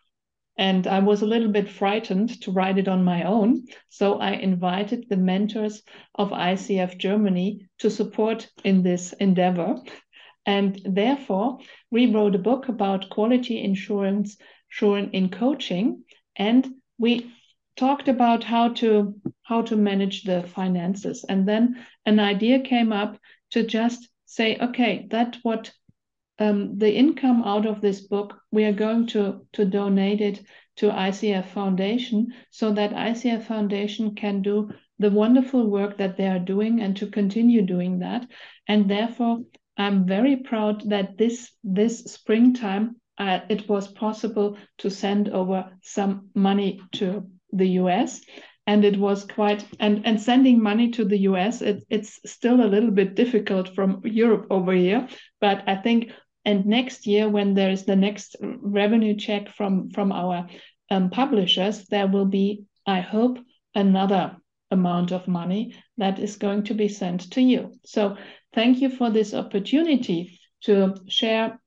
and 0.57 0.87
I 0.87 1.01
was 1.01 1.23
a 1.23 1.27
little 1.27 1.51
bit 1.51 1.69
frightened 1.69 2.41
to 2.43 2.53
write 2.53 2.79
it 2.79 2.87
on 2.87 3.03
my 3.03 3.25
own. 3.25 3.65
So 3.89 4.21
I 4.21 4.33
invited 4.33 5.07
the 5.09 5.17
mentors 5.17 5.83
of 6.15 6.31
ICF 6.31 6.97
Germany 6.97 7.67
to 7.79 7.91
support 7.91 8.49
in 8.63 8.83
this 8.83 9.13
endeavor. 9.15 9.83
And 10.47 10.81
therefore, 10.85 11.59
we 11.91 12.13
wrote 12.13 12.35
a 12.35 12.39
book 12.39 12.69
about 12.69 13.11
quality 13.11 13.63
insurance 13.63 14.37
in 14.81 15.31
coaching. 15.31 16.05
And 16.37 16.75
we 16.99 17.33
talked 17.77 18.09
about 18.09 18.45
how 18.45 18.69
to 18.69 19.15
how 19.43 19.63
to 19.63 19.77
manage 19.77 20.25
the 20.25 20.43
finances. 20.43 21.25
And 21.29 21.47
then 21.47 21.85
an 22.07 22.19
idea 22.19 22.61
came 22.61 22.93
up 22.93 23.19
to 23.51 23.63
just 23.63 24.09
say, 24.27 24.57
okay, 24.59 25.07
that 25.11 25.37
what 25.43 25.71
um, 26.39 26.79
the 26.79 26.93
income 26.93 27.43
out 27.45 27.67
of 27.67 27.81
this 27.81 28.01
book, 28.01 28.37
we 28.51 28.65
are 28.65 28.73
going 28.73 29.07
to, 29.09 29.47
to 29.53 29.65
donate 29.65 30.21
it 30.21 30.43
to 30.77 30.91
ICF 30.91 31.47
Foundation 31.47 32.33
so 32.51 32.73
that 32.73 32.93
ICF 32.93 33.45
Foundation 33.45 34.15
can 34.15 34.43
do 34.43 34.71
the 34.99 35.11
wonderful 35.11 35.69
work 35.69 35.99
that 35.99 36.17
they 36.17 36.27
are 36.27 36.39
doing 36.39 36.81
and 36.81 36.97
to 36.97 37.07
continue 37.07 37.63
doing 37.63 38.01
that. 38.01 38.27
And 38.67 38.91
therefore, 38.91 39.41
I'm 39.77 40.07
very 40.07 40.37
proud 40.37 40.89
that 40.91 41.19
this 41.19 41.51
this 41.63 42.05
springtime 42.05 42.97
uh, 43.19 43.41
it 43.49 43.69
was 43.69 43.87
possible 43.89 44.57
to 44.79 44.91
send 44.91 45.29
over 45.29 45.71
some 45.83 46.31
money 46.35 46.81
to 46.93 47.29
the 47.57 47.69
US 47.81 48.21
and 48.67 48.85
it 48.85 48.99
was 48.99 49.25
quite 49.25 49.65
and 49.79 50.07
and 50.07 50.21
sending 50.21 50.63
money 50.63 50.91
to 50.91 51.05
the 51.05 51.19
US 51.31 51.63
it, 51.63 51.85
it's 51.91 52.21
still 52.27 52.65
a 52.65 52.73
little 52.75 52.91
bit 52.91 53.15
difficult 53.15 53.75
from 53.75 54.01
Europe 54.05 54.47
over 54.51 54.73
here 54.73 55.09
but 55.41 55.69
I 55.69 55.77
think 55.77 56.11
and 56.45 56.67
next 56.67 57.07
year 57.07 57.29
when 57.29 57.55
there 57.55 57.71
is 57.71 57.85
the 57.85 57.97
next 57.97 58.37
revenue 58.41 59.17
check 59.17 59.49
from 59.49 59.91
from 59.91 60.13
our 60.13 60.47
um, 60.91 61.11
publishers 61.11 61.85
there 61.87 62.07
will 62.07 62.27
be 62.27 62.65
I 62.87 63.01
hope 63.01 63.39
another 63.75 64.37
amount 64.71 65.13
of 65.13 65.29
money 65.29 65.75
that 65.99 66.19
is 66.19 66.37
going 66.37 66.65
to 66.65 66.75
be 66.75 66.89
sent 66.89 67.31
to 67.33 67.41
you. 67.41 67.73
So 67.85 68.17
thank 68.53 68.81
you 68.81 68.91
for 68.91 69.11
this 69.11 69.33
opportunity 69.33 70.39
to 70.65 70.95
share 71.09 71.61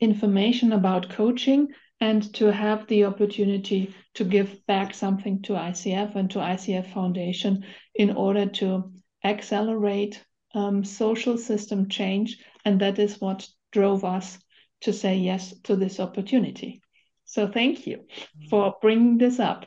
information 0.00 0.72
about 0.72 1.10
coaching 1.10 1.68
and 2.00 2.32
to 2.34 2.50
have 2.50 2.86
the 2.86 3.04
opportunity 3.04 3.94
to 4.14 4.24
give 4.24 4.64
back 4.66 4.94
something 4.94 5.42
to 5.42 5.52
ICF 5.52 6.16
and 6.16 6.30
to 6.30 6.38
ICF 6.38 6.92
Foundation 6.92 7.64
in 7.94 8.16
order 8.16 8.46
to 8.46 8.90
accelerate 9.22 10.24
um, 10.54 10.82
social 10.82 11.36
system 11.36 11.88
change. 11.88 12.38
And 12.64 12.80
that 12.80 12.98
is 12.98 13.20
what 13.20 13.46
drove 13.70 14.04
us 14.04 14.38
to 14.82 14.92
say 14.92 15.16
yes 15.16 15.54
to 15.64 15.76
this 15.76 16.00
opportunity. 16.00 16.80
So 17.24 17.46
thank 17.46 17.86
you 17.86 18.06
for 18.48 18.74
bringing 18.80 19.18
this 19.18 19.38
up. 19.38 19.66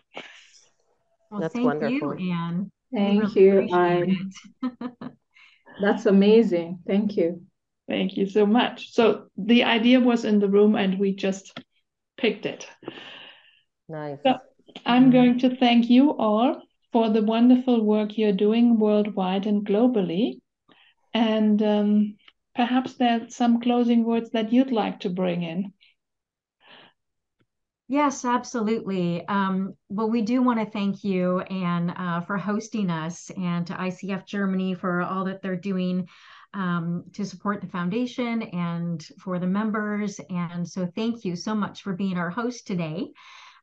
Well, 1.30 1.42
That's 1.42 1.54
thank 1.54 1.66
wonderful. 1.66 2.20
you, 2.20 2.34
Anne. 2.34 2.72
Thank 2.94 3.36
really 3.36 3.70
you. 3.70 3.70
I, 3.72 4.18
that's 5.82 6.06
amazing. 6.06 6.80
Thank 6.86 7.16
you. 7.16 7.44
Thank 7.88 8.18
you 8.18 8.26
so 8.26 8.46
much. 8.46 8.92
So 8.94 9.28
the 9.38 9.64
idea 9.64 10.00
was 10.00 10.26
in 10.26 10.40
the 10.40 10.50
room 10.50 10.76
and 10.76 11.00
we 11.00 11.16
just 11.16 11.58
picked 12.18 12.46
it. 12.46 12.68
Nice. 13.90 14.20
So 14.26 14.38
I'm 14.86 15.12
going 15.12 15.40
to 15.40 15.56
thank 15.56 15.90
you 15.90 16.18
all 16.18 16.62
for 16.92 17.10
the 17.10 17.24
wonderful 17.24 17.84
work 17.84 18.18
you're 18.18 18.34
doing 18.34 18.80
worldwide 18.80 19.46
and 19.46 19.66
globally. 19.66 20.40
And 21.14 21.62
um, 21.62 22.16
perhaps 22.56 22.96
there's 22.96 23.36
some 23.36 23.62
closing 23.62 24.04
words 24.04 24.32
that 24.32 24.54
you'd 24.54 24.72
like 24.72 25.02
to 25.02 25.10
bring 25.10 25.44
in. 25.44 25.74
Yes, 27.88 28.26
absolutely. 28.26 29.28
Um, 29.28 29.76
well, 29.90 30.10
we 30.10 30.22
do 30.22 30.42
want 30.42 30.60
to 30.60 30.66
thank 30.66 31.04
you, 31.04 31.42
Anne, 31.42 31.90
uh, 31.90 32.22
for 32.22 32.38
hosting 32.38 32.90
us 32.90 33.30
and 33.38 33.68
to 33.68 33.74
ICF 33.74 34.26
Germany 34.26 34.74
for 34.74 35.02
all 35.02 35.26
that 35.26 35.42
they're 35.42 35.56
doing 35.56 36.08
um, 36.54 37.06
to 37.14 37.26
support 37.26 37.62
the 37.62 37.68
foundation 37.68 38.44
and 38.44 39.04
for 39.20 39.40
the 39.40 39.48
members. 39.48 40.20
And 40.30 40.68
so 40.68 40.86
thank 40.86 41.26
you 41.26 41.36
so 41.36 41.56
much 41.56 41.82
for 41.82 41.94
being 41.94 42.18
our 42.18 42.30
host 42.30 42.68
today. 42.68 43.12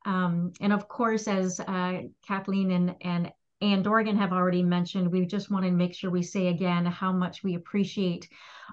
Um, 0.07 0.53
and 0.61 0.73
of 0.73 0.89
course, 0.89 1.29
as 1.29 1.61
uh, 1.61 2.03
Kathleen 2.27 2.71
and, 2.71 2.97
and 3.03 3.33
Anne 3.61 3.83
Dorgan 3.83 4.17
have 4.17 4.33
already 4.33 4.63
mentioned, 4.63 5.13
we 5.13 5.27
just 5.27 5.51
want 5.51 5.65
to 5.67 5.71
make 5.71 5.95
sure 5.95 6.11
we 6.11 6.23
say 6.23 6.49
again 6.49 6.87
how 6.87 7.13
much 7.13 7.45
we 7.45 7.55
appreciate 7.55 8.29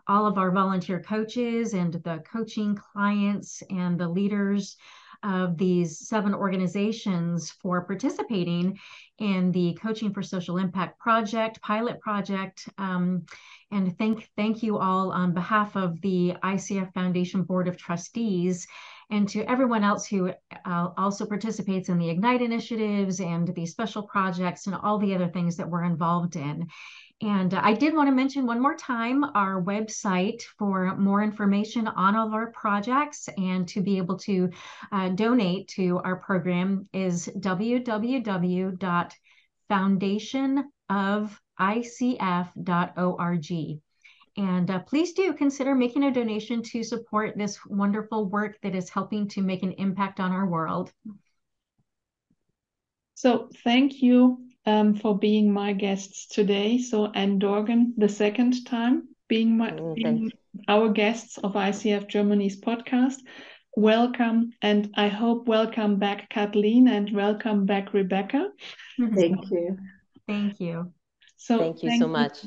all 0.07 0.25
of 0.25 0.37
our 0.37 0.51
volunteer 0.51 1.01
coaches 1.01 1.73
and 1.73 1.93
the 1.93 2.23
coaching 2.31 2.75
clients 2.75 3.61
and 3.69 3.99
the 3.99 4.07
leaders 4.07 4.77
of 5.23 5.57
these 5.57 6.07
seven 6.07 6.33
organizations 6.33 7.51
for 7.51 7.83
participating 7.83 8.79
in 9.19 9.51
the 9.51 9.73
Coaching 9.81 10.13
for 10.13 10.21
Social 10.21 10.57
Impact 10.57 10.99
project, 10.99 11.61
pilot 11.61 11.99
project. 11.99 12.69
Um, 12.77 13.25
and 13.71 13.97
thank, 13.97 14.29
thank 14.35 14.63
you 14.63 14.77
all 14.77 15.11
on 15.11 15.33
behalf 15.33 15.75
of 15.75 15.99
the 16.01 16.35
ICF 16.43 16.93
Foundation 16.93 17.43
Board 17.43 17.67
of 17.67 17.77
Trustees 17.77 18.67
and 19.09 19.27
to 19.29 19.43
everyone 19.49 19.83
else 19.83 20.05
who 20.07 20.31
uh, 20.65 20.89
also 20.97 21.25
participates 21.25 21.89
in 21.89 21.97
the 21.97 22.09
Ignite 22.09 22.41
initiatives 22.41 23.19
and 23.19 23.53
the 23.55 23.65
special 23.65 24.03
projects 24.03 24.67
and 24.67 24.75
all 24.75 24.97
the 24.97 25.15
other 25.15 25.29
things 25.29 25.55
that 25.57 25.69
we're 25.69 25.85
involved 25.85 26.35
in. 26.35 26.67
And 27.21 27.53
I 27.55 27.73
did 27.73 27.95
want 27.95 28.09
to 28.09 28.15
mention 28.15 28.45
one 28.45 28.61
more 28.61 28.75
time 28.75 29.23
our 29.23 29.61
website 29.61 30.43
for 30.59 30.95
more 30.97 31.23
information 31.23 31.87
on 31.87 32.15
all 32.15 32.27
of 32.27 32.33
our 32.33 32.51
projects 32.51 33.27
and 33.37 33.67
to 33.69 33.81
be 33.81 33.97
able 33.97 34.19
to 34.19 34.51
uh, 34.91 35.09
donate 35.09 35.67
to 35.69 35.99
our 36.03 36.17
program 36.17 36.87
is 36.93 37.25
www.foundationoficf.org. 41.59 43.81
And 44.37 44.69
uh, 44.69 44.79
please 44.79 45.13
do 45.13 45.33
consider 45.33 45.73
making 45.73 46.03
a 46.03 46.11
donation 46.11 46.61
to 46.61 46.83
support 46.83 47.37
this 47.37 47.57
wonderful 47.65 48.29
work 48.29 48.59
that 48.61 48.75
is 48.75 48.89
helping 48.89 49.27
to 49.29 49.41
make 49.41 49.63
an 49.63 49.71
impact 49.73 50.19
on 50.19 50.31
our 50.31 50.47
world. 50.47 50.93
So, 53.15 53.49
thank 53.63 54.03
you 54.03 54.37
um, 54.67 54.93
for 54.93 55.17
being 55.17 55.51
my 55.51 55.73
guests 55.73 56.27
today. 56.27 56.77
So, 56.77 57.11
Anne 57.13 57.39
Dorgan, 57.39 57.95
the 57.97 58.09
second 58.09 58.67
time 58.67 59.07
being, 59.27 59.57
my, 59.57 59.75
oh, 59.75 59.95
being 59.95 60.31
our 60.67 60.89
guests 60.89 61.39
of 61.39 61.53
ICF 61.53 62.07
Germany's 62.07 62.61
podcast. 62.61 63.15
Welcome, 63.75 64.51
and 64.61 64.91
I 64.95 65.07
hope 65.07 65.47
welcome 65.47 65.97
back, 65.97 66.29
Kathleen, 66.29 66.87
and 66.87 67.11
welcome 67.11 67.65
back, 67.65 67.93
Rebecca. 67.93 68.49
Thank 69.15 69.49
you. 69.49 69.77
Thank 70.27 70.59
you. 70.59 70.93
So, 71.47 71.59
thank 71.59 71.83
you 71.83 71.89
thank 71.89 72.01
so 72.01 72.07
much. 72.09 72.39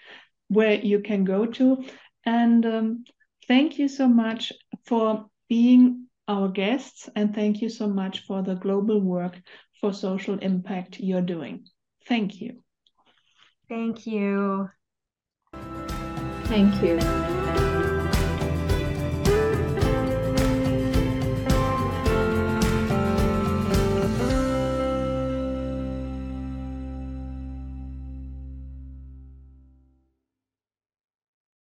where 0.48 0.74
you 0.74 1.00
can 1.00 1.24
go 1.24 1.46
to. 1.46 1.84
And 2.24 2.64
um, 2.64 3.02
thank 3.48 3.78
you 3.78 3.88
so 3.88 4.06
much 4.06 4.52
for 4.86 5.26
being 5.48 6.06
our 6.28 6.48
guests. 6.48 7.08
And 7.16 7.34
thank 7.34 7.60
you 7.60 7.68
so 7.68 7.88
much 7.88 8.20
for 8.26 8.42
the 8.42 8.54
global 8.54 9.00
work 9.00 9.40
for 9.84 9.92
social 9.92 10.38
impact 10.38 10.98
you're 10.98 11.20
doing. 11.20 11.66
Thank 12.08 12.40
you. 12.40 12.62
Thank 13.68 14.06
you. 14.06 14.70
Thank 16.44 16.82
you. 16.82 17.33